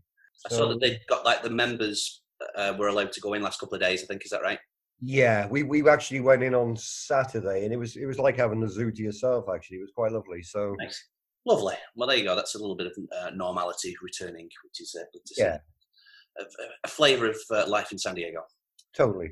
[0.46, 2.22] I saw that they've got like the members
[2.56, 4.02] uh, were allowed to go in last couple of days.
[4.02, 4.58] I think is that right?
[5.00, 8.60] Yeah, we we actually went in on Saturday, and it was it was like having
[8.60, 9.46] the zoo to yourself.
[9.52, 10.42] Actually, it was quite lovely.
[10.42, 11.08] So Nice,
[11.46, 11.74] lovely.
[11.96, 12.36] Well, there you go.
[12.36, 15.42] That's a little bit of uh, normality returning, which is uh, good to see.
[15.42, 15.58] Yeah.
[16.38, 16.44] A,
[16.84, 18.40] a flavour of uh, life in San Diego.
[18.96, 19.30] totally.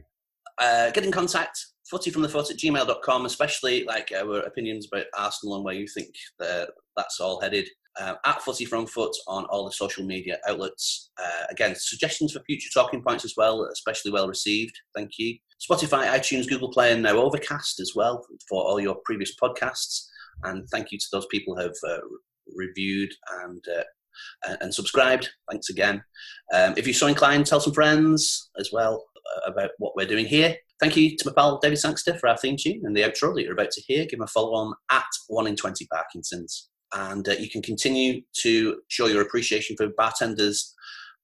[0.58, 1.58] uh, get in contact
[1.88, 6.14] footy from footyfromthefoot at gmail.com especially like our opinions about arsenal and where you think
[6.38, 7.66] that that's all headed
[8.00, 12.40] uh, at footy from foot on all the social media outlets uh, again suggestions for
[12.40, 17.02] future talking points as well especially well received thank you spotify itunes google play and
[17.02, 20.06] now overcast as well for all your previous podcasts
[20.44, 21.98] and thank you to those people who have uh,
[22.54, 23.10] reviewed
[23.42, 26.02] and uh, and- subscribed thanks again
[26.54, 29.04] um, if you're so inclined tell some friends as well
[29.36, 30.56] uh, about what we're doing here.
[30.80, 33.42] Thank you to my pal David Sangster for our theme tune and the outro that
[33.42, 34.04] you're about to hear.
[34.04, 36.70] Give him a follow on at 1 in 20 Parkinson's.
[36.94, 40.74] And uh, you can continue to show your appreciation for bartenders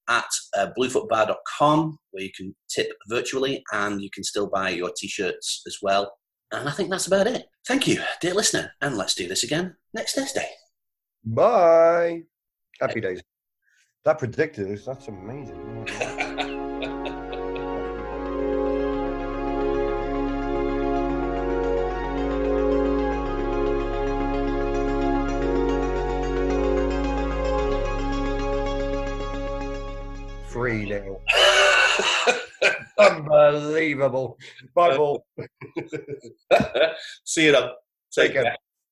[0.09, 0.25] at
[0.57, 5.61] uh, bluefootbar.com, where you can tip virtually and you can still buy your t shirts
[5.67, 6.13] as well.
[6.51, 7.45] And I think that's about it.
[7.67, 10.47] Thank you, dear listener, and let's do this again next Thursday.
[11.23, 12.21] Bye.
[12.79, 13.21] Happy days.
[14.03, 14.79] That predicted.
[14.85, 15.87] That's amazing.
[30.55, 31.21] Three nil.
[32.97, 34.37] Unbelievable.
[34.73, 35.25] Bye, Paul.
[37.25, 37.71] See you then.
[38.13, 38.55] Take care.